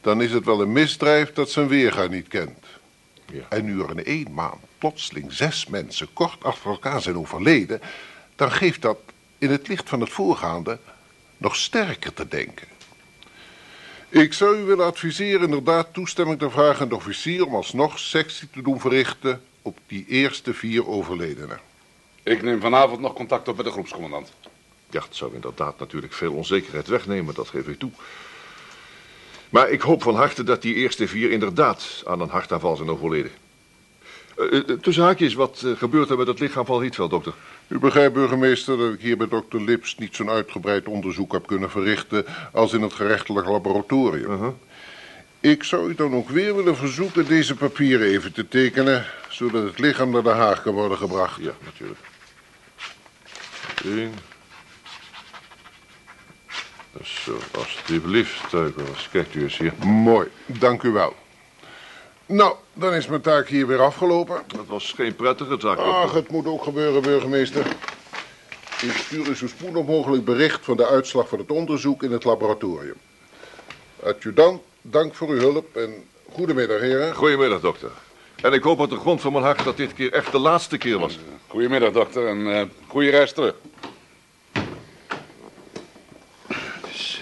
dan 0.00 0.22
is 0.22 0.32
het 0.32 0.44
wel 0.44 0.60
een 0.60 0.72
misdrijf 0.72 1.32
dat 1.32 1.50
zijn 1.50 1.68
weerga 1.68 2.06
niet 2.06 2.28
kent. 2.28 2.66
Ja. 3.32 3.42
En 3.48 3.64
nu 3.64 3.82
er 3.82 3.90
in 3.90 4.04
één 4.04 4.34
maand 4.34 4.60
plotseling 4.78 5.32
zes 5.32 5.66
mensen 5.66 6.12
kort 6.12 6.44
achter 6.44 6.70
elkaar 6.70 7.02
zijn 7.02 7.16
overleden, 7.16 7.80
dan 8.36 8.52
geeft 8.52 8.82
dat 8.82 8.98
in 9.38 9.50
het 9.50 9.68
licht 9.68 9.88
van 9.88 10.00
het 10.00 10.10
voorgaande 10.10 10.78
nog 11.36 11.56
sterker 11.56 12.14
te 12.14 12.28
denken. 12.28 12.68
Ik 14.08 14.32
zou 14.32 14.58
u 14.58 14.62
willen 14.62 14.86
adviseren 14.86 15.42
inderdaad 15.42 15.92
toestemming 15.92 16.38
te 16.38 16.50
vragen 16.50 16.82
aan 16.82 16.88
de 16.88 16.94
officier 16.94 17.46
om 17.46 17.54
alsnog 17.54 17.98
sectie 17.98 18.48
te 18.50 18.62
doen 18.62 18.80
verrichten 18.80 19.42
op 19.62 19.78
die 19.86 20.04
eerste 20.08 20.54
vier 20.54 20.88
overledenen. 20.88 21.60
Ik 22.22 22.42
neem 22.42 22.60
vanavond 22.60 23.00
nog 23.00 23.12
contact 23.12 23.48
op 23.48 23.56
met 23.56 23.64
de 23.64 23.72
groepscommandant. 23.72 24.32
Ja, 24.92 25.02
het 25.02 25.16
zou 25.16 25.34
inderdaad 25.34 25.78
natuurlijk 25.78 26.12
veel 26.12 26.32
onzekerheid 26.32 26.86
wegnemen, 26.86 27.34
dat 27.34 27.48
geef 27.48 27.66
ik 27.68 27.78
toe. 27.78 27.90
Maar 29.50 29.70
ik 29.70 29.80
hoop 29.80 30.02
van 30.02 30.14
harte 30.14 30.42
dat 30.42 30.62
die 30.62 30.74
eerste 30.74 31.08
vier 31.08 31.30
inderdaad 31.30 32.02
aan 32.06 32.20
een 32.20 32.28
hartaanval 32.28 32.76
zijn 32.76 32.90
overleden. 32.90 33.30
Uh, 34.36 34.60
tussen 34.60 35.04
haakjes, 35.04 35.34
wat 35.34 35.62
uh, 35.64 35.76
gebeurt 35.76 36.10
er 36.10 36.16
met 36.16 36.26
het 36.26 36.40
lichaam 36.40 36.66
van 36.66 36.80
Rietveld, 36.80 37.10
dokter? 37.10 37.34
U 37.68 37.78
begrijpt, 37.78 38.14
burgemeester, 38.14 38.78
dat 38.78 38.92
ik 38.92 39.00
hier 39.00 39.16
bij 39.16 39.28
dokter 39.28 39.62
Lips 39.62 39.96
niet 39.98 40.16
zo'n 40.16 40.30
uitgebreid 40.30 40.86
onderzoek 40.86 41.32
heb 41.32 41.46
kunnen 41.46 41.70
verrichten 41.70 42.24
als 42.52 42.72
in 42.72 42.82
het 42.82 42.92
gerechtelijk 42.92 43.46
laboratorium. 43.46 44.30
Uh 44.30 44.40
-huh. 44.40 44.52
Ik 45.40 45.64
zou 45.64 45.90
u 45.90 45.94
dan 45.94 46.14
ook 46.14 46.28
weer 46.28 46.56
willen 46.56 46.76
verzoeken 46.76 47.26
deze 47.26 47.54
papieren 47.54 48.06
even 48.06 48.32
te 48.32 48.48
tekenen, 48.48 49.06
zodat 49.28 49.64
het 49.64 49.78
lichaam 49.78 50.10
naar 50.10 50.22
Den 50.22 50.36
Haag 50.36 50.62
kan 50.62 50.74
worden 50.74 50.98
gebracht. 50.98 51.40
Ja, 51.40 51.52
natuurlijk. 51.64 52.00
Eén. 53.84 54.31
Zo, 57.02 57.38
alstublieft, 57.58 58.50
Tuikers. 58.50 59.08
Kijkt 59.12 59.34
u 59.34 59.42
eens 59.42 59.58
hier. 59.58 59.72
Mooi, 59.84 60.28
dank 60.46 60.82
u 60.82 60.90
wel. 60.90 61.14
Nou, 62.26 62.56
dan 62.72 62.94
is 62.94 63.06
mijn 63.06 63.20
taak 63.20 63.48
hier 63.48 63.66
weer 63.66 63.80
afgelopen. 63.80 64.42
Dat 64.46 64.66
was 64.66 64.92
geen 64.96 65.16
prettige 65.16 65.56
taak. 65.56 65.78
Ach, 65.78 66.12
het 66.12 66.30
moet 66.30 66.46
ook 66.46 66.62
gebeuren, 66.62 67.02
burgemeester. 67.02 67.66
Ik 68.82 68.92
stuur 68.92 69.28
u 69.28 69.34
zo 69.34 69.46
spoedig 69.46 69.84
mogelijk 69.86 70.24
bericht 70.24 70.64
van 70.64 70.76
de 70.76 70.86
uitslag 70.86 71.28
van 71.28 71.38
het 71.38 71.50
onderzoek 71.50 72.02
in 72.02 72.12
het 72.12 72.24
laboratorium. 72.24 72.96
Adjudant, 74.02 74.62
dank 74.82 75.14
voor 75.14 75.28
uw 75.28 75.38
hulp 75.38 75.76
en 75.76 76.04
goedemiddag, 76.32 76.80
heren. 76.80 77.14
Goedemiddag, 77.14 77.60
dokter. 77.60 77.90
En 78.42 78.52
ik 78.52 78.62
hoop 78.62 78.80
uit 78.80 78.90
de 78.90 78.96
grond 78.96 79.20
van 79.20 79.32
mijn 79.32 79.44
hart 79.44 79.64
dat 79.64 79.76
dit 79.76 79.94
keer 79.94 80.12
echt 80.12 80.32
de 80.32 80.38
laatste 80.38 80.78
keer 80.78 80.98
was. 80.98 81.18
Goedemiddag, 81.46 81.92
dokter, 81.92 82.26
en 82.26 82.52
eh 82.52 82.62
goede 82.86 83.10
reis 83.10 83.32
terug. 83.32 83.54
Het 86.52 86.90
is, 86.92 87.20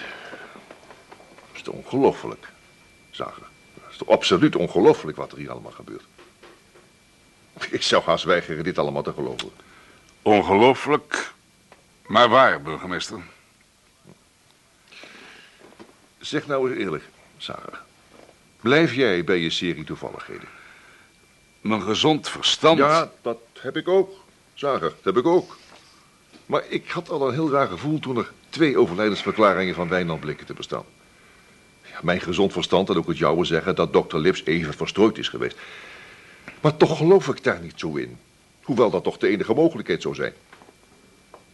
het 1.47 1.50
is 1.61 1.67
toch 1.67 1.75
ongelooflijk, 1.75 2.47
Zager. 3.09 3.43
Het 3.73 3.91
is 3.91 3.97
toch 3.97 4.09
absoluut 4.09 4.55
ongelooflijk 4.55 5.17
wat 5.17 5.31
er 5.31 5.37
hier 5.37 5.51
allemaal 5.51 5.71
gebeurt. 5.71 6.03
Ik 7.69 7.81
zou 7.81 8.03
haast 8.03 8.23
weigeren 8.23 8.63
dit 8.63 8.77
allemaal 8.77 9.03
te 9.03 9.13
geloven. 9.13 9.51
Ongelooflijk, 10.21 11.33
maar 12.07 12.29
waar, 12.29 12.61
burgemeester. 12.61 13.21
Zeg 16.19 16.47
nou 16.47 16.69
eens 16.69 16.79
eerlijk, 16.79 17.03
Zager. 17.37 17.81
Blijf 18.61 18.93
jij 18.93 19.23
bij 19.23 19.37
je 19.37 19.49
serie 19.49 19.83
toevalligheden? 19.83 20.47
Mijn 21.61 21.81
gezond 21.81 22.29
verstand... 22.29 22.77
Ja, 22.77 23.11
dat 23.21 23.39
heb 23.59 23.77
ik 23.77 23.87
ook. 23.87 24.13
Zager, 24.53 24.79
dat 24.89 25.03
heb 25.03 25.17
ik 25.17 25.25
ook. 25.25 25.57
Maar 26.45 26.63
ik 26.67 26.89
had 26.89 27.09
al 27.09 27.27
een 27.27 27.33
heel 27.33 27.51
raar 27.51 27.67
gevoel 27.67 27.99
toen 27.99 28.17
er 28.17 28.31
twee 28.49 28.77
overlijdensverklaringen 28.77 29.75
van 29.75 29.87
Wijnand 29.87 30.19
bleken 30.19 30.45
te 30.45 30.53
bestaan. 30.53 30.85
Mijn 32.01 32.21
gezond 32.21 32.51
verstand 32.53 32.89
en 32.89 32.97
ook 32.97 33.07
het 33.07 33.17
jouwe 33.17 33.45
zeggen 33.45 33.75
dat 33.75 33.93
dokter 33.93 34.19
Lips 34.19 34.45
even 34.45 34.73
verstrooid 34.73 35.17
is 35.17 35.29
geweest. 35.29 35.57
Maar 36.61 36.77
toch 36.77 36.97
geloof 36.97 37.27
ik 37.27 37.43
daar 37.43 37.61
niet 37.61 37.79
zo 37.79 37.95
in. 37.95 38.17
Hoewel 38.61 38.89
dat 38.89 39.03
toch 39.03 39.17
de 39.17 39.27
enige 39.27 39.53
mogelijkheid 39.53 40.01
zou 40.01 40.15
zijn. 40.15 40.33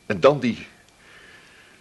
En 0.06 0.20
dan 0.20 0.40
die, 0.40 0.68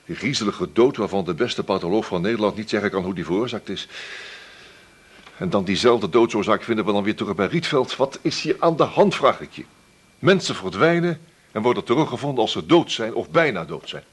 die 0.05 0.17
griezelige 0.17 0.73
dood 0.73 0.97
waarvan 0.97 1.25
de 1.25 1.35
beste 1.35 1.65
patholoog 1.65 2.07
van 2.07 2.23
Nederland 2.23 2.57
niet 2.57 2.71
zeggen 2.71 2.91
kan 2.91 3.05
hoe 3.05 3.15
die 3.15 3.25
veroorzaakt 3.25 3.69
is. 3.69 3.89
En 5.37 5.51
dan 5.51 5.65
diezelfde 5.65 6.09
doodsoorzaak 6.09 6.63
vinden 6.63 6.85
we 6.85 6.93
dan 6.93 7.03
weer 7.03 7.17
terug 7.17 7.35
bij 7.35 7.47
Rietveld. 7.47 7.97
Wat 7.97 8.19
is 8.23 8.43
hier 8.43 8.57
aan 8.59 8.77
de 8.77 8.83
hand, 8.83 9.15
vraag 9.15 9.41
ik 9.41 9.53
je. 9.53 9.65
Mensen 10.19 10.55
verdwijnen 10.55 11.21
en 11.53 11.63
worden 11.63 11.85
teruggevonden 11.85 12.43
als 12.43 12.53
ze 12.53 12.67
dood 12.67 12.93
zijn 12.93 13.15
of 13.15 13.31
bijna 13.31 13.65
dood 13.65 13.89
zijn. 13.89 14.05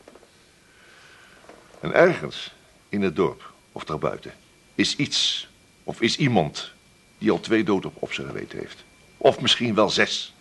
En 1.79 1.93
ergens 1.93 2.53
in 2.89 3.01
het 3.01 3.15
dorp 3.15 3.51
of 3.71 3.83
daarbuiten 3.83 4.42
is 4.75 4.95
iets 4.95 5.47
of 5.83 6.01
is 6.01 6.17
iemand 6.17 6.71
die 7.17 7.31
al 7.31 7.39
twee 7.39 7.63
doden 7.63 7.91
op 7.93 8.13
zijn 8.13 8.27
geweten 8.27 8.59
heeft. 8.59 8.83
Of 9.17 9.39
misschien 9.39 9.75
wel 9.75 9.89
zes. 9.89 10.33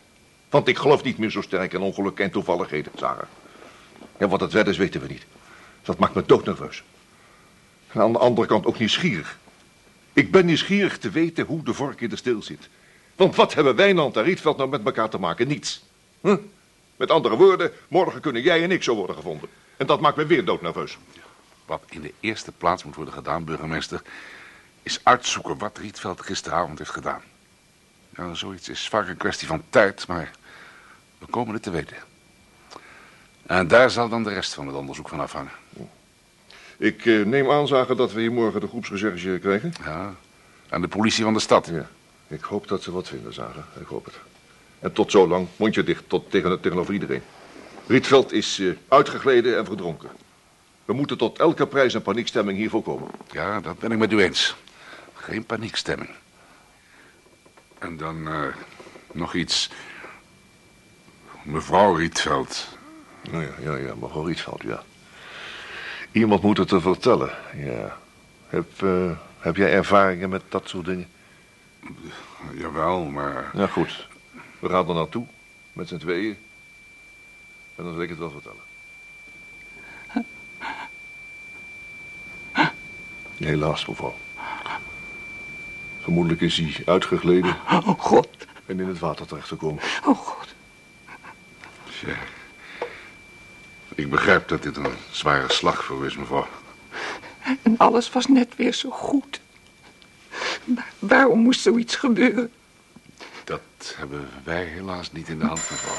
Want 0.51 0.68
ik 0.68 0.79
geloof 0.79 1.03
niet 1.03 1.18
meer 1.18 1.31
zo 1.31 1.40
sterk 1.40 1.73
in 1.73 1.81
ongelukken 1.81 2.25
en 2.25 2.31
toevalligheden, 2.31 2.92
Sarah. 2.97 3.29
En 4.16 4.29
wat 4.29 4.40
het 4.40 4.53
werd 4.53 4.66
is, 4.68 4.77
weten 4.77 5.01
we 5.01 5.07
niet. 5.07 5.27
Dat 5.83 5.99
maakt 5.99 6.14
me 6.14 6.23
doodnerveus. 6.27 6.83
En 7.88 8.01
aan 8.01 8.12
de 8.12 8.18
andere 8.18 8.47
kant 8.47 8.66
ook 8.66 8.79
nieuwsgierig. 8.79 9.38
Ik 10.12 10.31
ben 10.31 10.47
nieuwsgierig 10.47 10.99
te 10.99 11.11
weten 11.11 11.47
hoe 11.47 11.64
de 11.64 11.75
vork 11.75 12.01
in 12.01 12.09
de 12.09 12.16
steel 12.16 12.42
zit. 12.42 12.68
Want 13.16 13.37
wat 13.37 13.55
hebben 13.55 13.77
Wijnand 13.77 14.16
en 14.16 14.23
Rietveld 14.23 14.57
nou 14.57 14.68
met 14.68 14.85
elkaar 14.85 15.11
te 15.11 15.18
maken? 15.18 15.49
Niets. 15.49 15.83
Met 16.97 17.11
andere 17.11 17.37
woorden, 17.37 17.73
morgen 17.88 18.21
kunnen 18.21 18.42
jij 18.42 18.62
en 18.62 18.71
ik 18.71 18.83
zo 18.83 18.95
worden 18.95 19.16
gevonden. 19.16 19.49
En 19.77 19.87
dat 19.87 20.01
maakt 20.01 20.16
me 20.16 20.27
weer 20.27 20.45
doodnerveus. 20.45 20.99
Wat 21.66 21.83
in 21.88 22.01
de 22.01 22.12
eerste 22.20 22.53
plaats 22.53 22.85
moet 22.85 22.94
worden 22.94 23.14
gedaan, 23.14 23.44
burgemeester... 23.44 24.03
is 24.83 25.01
uitzoeken 25.03 25.59
wat 25.59 25.79
Rietveld 25.79 26.20
gisteravond 26.20 26.79
heeft 26.79 26.90
gedaan. 26.90 27.22
Ja, 28.16 28.35
zoiets 28.35 28.68
is 28.68 28.88
vaak 28.88 29.09
een 29.09 29.16
kwestie 29.16 29.46
van 29.48 29.62
tijd, 29.70 30.07
maar 30.07 30.31
we 31.18 31.27
komen 31.27 31.55
het 31.55 31.62
te 31.62 31.70
weten. 31.70 31.96
En 33.46 33.68
daar 33.68 33.90
zal 33.90 34.09
dan 34.09 34.22
de 34.22 34.33
rest 34.33 34.55
van 34.55 34.66
het 34.66 34.77
onderzoek 34.77 35.09
van 35.09 35.20
afhangen. 35.20 35.53
Ik 36.77 37.07
eh, 37.07 37.25
neem 37.25 37.51
aanzagen 37.51 37.96
dat 37.96 38.12
we 38.12 38.20
hier 38.20 38.33
morgen 38.33 38.61
de 38.61 38.68
groepsrecherche 38.68 39.38
krijgen. 39.38 39.72
Ja, 39.85 40.14
en 40.68 40.81
de 40.81 40.88
politie 40.88 41.25
van 41.25 41.33
de 41.33 41.40
stad. 41.40 41.66
Ja, 41.66 41.88
ik 42.27 42.40
hoop 42.40 42.68
dat 42.68 42.83
ze 42.83 42.92
wat 42.92 43.09
vinden, 43.09 43.33
Zagen. 43.35 43.64
Ik 43.81 43.87
hoop 43.87 44.05
het. 44.05 44.14
En 44.79 44.92
tot 44.92 45.11
zo 45.11 45.29
lang, 45.29 45.48
mondje 45.57 45.83
dicht, 45.85 46.05
tot 46.07 46.31
tegen, 46.31 46.61
tegenover 46.61 46.92
iedereen. 46.92 47.22
Rietveld 47.87 48.33
is 48.33 48.59
eh, 48.59 48.68
uitgegleden 48.88 49.57
en 49.59 49.64
verdronken. 49.64 50.11
We 50.92 50.98
moeten 50.98 51.18
tot 51.18 51.38
elke 51.38 51.66
prijs 51.66 51.94
een 51.94 52.02
paniekstemming 52.02 52.59
hier 52.59 52.70
voorkomen. 52.70 53.11
Ja, 53.31 53.61
dat 53.61 53.78
ben 53.78 53.92
ik 53.92 53.98
met 53.98 54.12
u 54.12 54.22
eens. 54.22 54.57
Geen 55.14 55.44
paniekstemming. 55.44 56.11
En 57.78 57.96
dan 57.96 58.28
eh, 58.28 58.46
nog 59.12 59.35
iets. 59.35 59.70
Mevrouw 61.42 61.94
Rietveld. 61.94 62.68
Ja, 63.22 63.40
ja, 63.40 63.76
ja, 63.76 63.94
mevrouw 63.94 64.24
Rietveld, 64.24 64.62
ja. 64.62 64.83
Iemand 66.11 66.42
moet 66.42 66.59
het 66.59 66.68
te 66.68 66.81
vertellen, 66.81 67.31
ja. 67.57 67.98
Heb, 68.46 68.83
eh, 68.83 69.11
heb 69.38 69.57
jij 69.57 69.72
ervaringen 69.72 70.28
met 70.28 70.42
dat 70.48 70.68
soort 70.68 70.85
dingen? 70.85 71.09
Jawel, 72.55 73.05
maar... 73.05 73.50
Ja, 73.55 73.66
goed. 73.66 74.09
We 74.59 74.68
gaan 74.68 74.88
er 74.88 74.94
naartoe, 74.94 75.26
met 75.72 75.88
z'n 75.88 75.96
tweeën. 75.96 76.37
En 77.74 77.85
dan 77.85 77.92
zal 77.92 78.02
ik 78.02 78.09
het 78.09 78.18
wel 78.18 78.31
vertellen. 78.31 78.72
Helaas, 83.44 83.87
mevrouw. 83.87 84.14
Vermoedelijk 86.02 86.40
is 86.40 86.57
hij 86.57 86.83
uitgegleden 86.87 87.57
Oh 87.68 87.98
God, 88.00 88.28
en 88.66 88.81
in 88.81 88.88
het 88.88 88.98
water 88.98 89.26
terechtgekomen. 89.26 89.83
oh 90.05 90.18
God. 90.18 90.46
Ja. 92.07 92.14
Ik 93.94 94.11
begrijp 94.11 94.48
dat 94.48 94.62
dit 94.62 94.76
een 94.76 94.92
zware 95.11 95.52
slag 95.52 95.85
voor 95.85 96.02
u 96.02 96.07
is, 96.07 96.16
mevrouw. 96.16 96.46
En 97.62 97.74
alles 97.78 98.11
was 98.11 98.26
net 98.26 98.57
weer 98.57 98.72
zo 98.74 98.90
goed. 98.90 99.40
Maar 100.64 100.92
waarom 100.98 101.38
moest 101.40 101.61
zoiets 101.61 101.96
gebeuren? 101.96 102.52
Dat 103.44 103.61
hebben 103.96 104.28
wij 104.44 104.64
helaas 104.64 105.12
niet 105.12 105.28
in 105.28 105.38
de 105.38 105.44
hand, 105.46 105.70
mevrouw. 105.70 105.96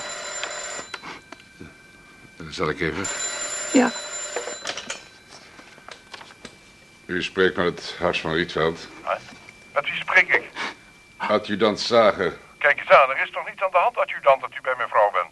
Eh, 2.38 2.46
Zal 2.52 2.70
ik 2.70 2.80
even? 2.80 3.06
Ja, 3.74 3.92
U 7.14 7.24
spreekt 7.24 7.56
met 7.56 7.66
het 7.66 7.96
huis 8.00 8.22
van 8.22 8.34
Rietveld. 8.34 8.88
Met 9.74 9.86
wie 9.86 9.96
spreek 9.96 10.34
ik? 10.34 10.50
Adjudant 11.18 11.80
Zager. 11.80 12.38
Kijk 12.58 12.80
eens 12.80 12.90
aan, 12.90 13.10
er 13.10 13.24
is 13.24 13.32
toch 13.32 13.48
niets 13.50 13.62
aan 13.62 13.72
de 13.72 13.78
hand, 13.78 13.98
adjudant, 13.98 14.42
dat 14.42 14.56
u 14.56 14.62
bij 14.62 14.74
mijn 14.78 14.90
vrouw 14.90 15.12
bent? 15.12 15.32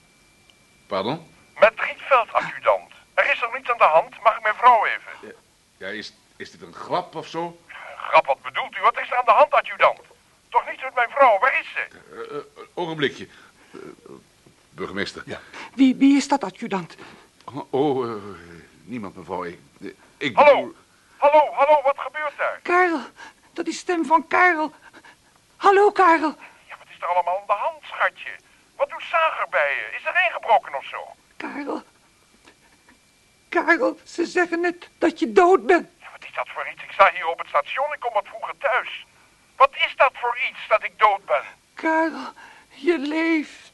Pardon? 0.88 1.28
Met 1.60 1.74
Rietveld, 1.76 2.34
adjudant. 2.34 2.92
Er 3.14 3.32
is 3.34 3.40
toch 3.40 3.54
niets 3.54 3.72
aan 3.72 3.78
de 3.78 3.84
hand? 3.84 4.24
Mag 4.24 4.38
ik 4.38 4.44
mijn 4.44 4.56
vrouw 4.56 4.86
even? 4.86 5.34
Ja, 5.78 5.88
is, 5.88 6.14
is 6.36 6.52
dit 6.52 6.62
een 6.62 6.74
grap 6.74 7.16
of 7.16 7.28
zo? 7.28 7.62
Grap, 7.98 8.26
wat 8.26 8.42
bedoelt 8.42 8.78
u? 8.78 8.82
Wat 8.82 9.00
is 9.00 9.12
er 9.12 9.18
aan 9.18 9.26
de 9.26 9.32
hand, 9.32 9.52
adjudant? 9.52 10.00
Toch 10.50 10.70
niets 10.70 10.84
met 10.84 10.96
mijn 10.96 11.10
vrouw, 11.10 11.40
waar 11.40 11.60
is 11.60 11.68
ze? 11.74 11.88
Eh, 12.32 12.64
ogenblikje. 12.74 13.28
Burgemeester. 14.70 15.24
Ja. 15.26 15.40
wie, 15.74 15.96
wie 15.96 16.18
is 16.18 16.28
dat 16.28 16.44
adjudant? 16.44 16.96
Oh, 17.70 18.24
niemand, 18.84 19.16
mevrouw. 19.16 19.44
Ik, 19.44 19.60
ik 20.18 20.36
Hallo? 20.36 20.74
Hallo, 21.22 21.54
hallo, 21.54 21.82
wat 21.82 22.00
gebeurt 22.00 22.38
daar? 22.38 22.60
Karel, 22.64 23.00
dat 23.54 23.68
is 23.68 23.78
stem 23.78 24.06
van 24.06 24.28
Karel. 24.28 24.74
Hallo 25.58 25.92
Karel. 25.92 26.36
Ja, 26.68 26.76
wat 26.78 26.88
is 26.90 27.02
er 27.02 27.08
allemaal 27.08 27.38
aan 27.40 27.48
de 27.48 27.54
hand, 27.54 27.84
schatje? 27.84 28.30
Wat 28.76 28.90
doet 28.90 29.02
Sager 29.02 29.48
bij 29.50 29.76
je? 29.76 29.98
Is 29.98 30.06
er 30.06 30.26
ingebroken 30.28 30.76
of 30.76 30.86
zo? 30.86 31.16
Karel. 31.38 31.84
Karel, 33.50 34.00
ze 34.06 34.26
zeggen 34.26 34.60
net 34.62 34.90
dat 34.98 35.20
je 35.20 35.32
dood 35.32 35.66
bent. 35.66 35.90
Ja, 36.00 36.08
wat 36.12 36.24
is 36.24 36.34
dat 36.34 36.50
voor 36.50 36.70
iets? 36.72 36.84
Ik 36.84 36.92
sta 36.92 37.12
hier 37.14 37.28
op 37.28 37.38
het 37.38 37.48
station, 37.48 37.94
ik 37.94 38.00
kom 38.00 38.14
wat 38.14 38.28
vroeger 38.28 38.58
thuis. 38.58 39.06
Wat 39.56 39.76
is 39.76 39.94
dat 39.96 40.12
voor 40.14 40.38
iets, 40.50 40.60
dat 40.68 40.84
ik 40.84 41.00
dood 41.00 41.26
ben? 41.26 41.44
Karel, 41.74 42.34
je 42.70 42.98
leeft. 42.98 43.72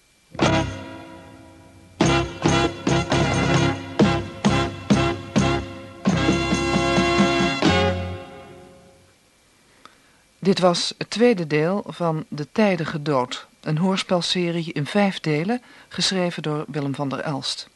Dit 10.48 10.60
was 10.60 10.94
het 10.98 11.10
tweede 11.10 11.48
deel 11.48 11.84
van 11.88 12.26
De 12.30 12.48
Tijdige 12.52 13.02
Dood, 13.02 13.48
een 13.62 13.78
hoorspelserie 13.78 14.74
in 14.74 14.86
vijf 14.86 15.20
delen, 15.20 15.62
geschreven 15.88 16.44
door 16.44 16.66
Willem 16.68 16.96
van 16.96 17.10
der 17.10 17.20
Elst. 17.20 17.70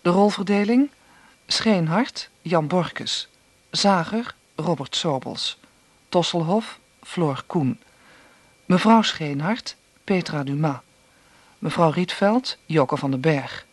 De 0.00 0.10
rolverdeling: 0.10 0.90
Scheenhart, 1.46 2.30
Jan 2.42 2.66
Borkes, 2.66 3.28
Zager, 3.70 4.34
Robert 4.56 4.96
Sobels, 4.96 5.58
Tosselhof, 6.08 6.78
Floor 7.02 7.42
Koen, 7.46 7.80
mevrouw 8.64 9.02
Scheenhart, 9.02 9.76
Petra 10.04 10.42
Dumas, 10.42 10.80
mevrouw 11.58 11.90
Rietveld, 11.90 12.58
Joke 12.66 12.96
van 12.96 13.10
den 13.10 13.20
Berg. 13.20 13.66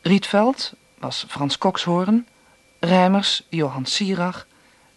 Rietveld 0.00 0.72
was 0.98 1.24
Frans 1.28 1.58
Kokshoorn, 1.58 2.26
Rijmers, 2.80 3.46
Johan 3.48 3.86
Sierach, 3.86 4.46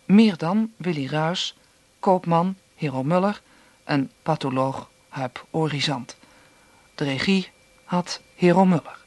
Meerdam, 0.05 0.73
Willy 0.77 1.07
Ruis, 1.07 1.55
Koopman, 2.02 2.56
Hero 2.76 3.04
Muller 3.04 3.41
en 3.84 4.10
patholoog 4.24 4.88
Huip 5.10 5.45
Orizant. 5.52 6.16
De 6.95 7.06
regie 7.06 7.47
had 7.86 8.20
Hero 8.36 8.66
Muller. 8.66 9.01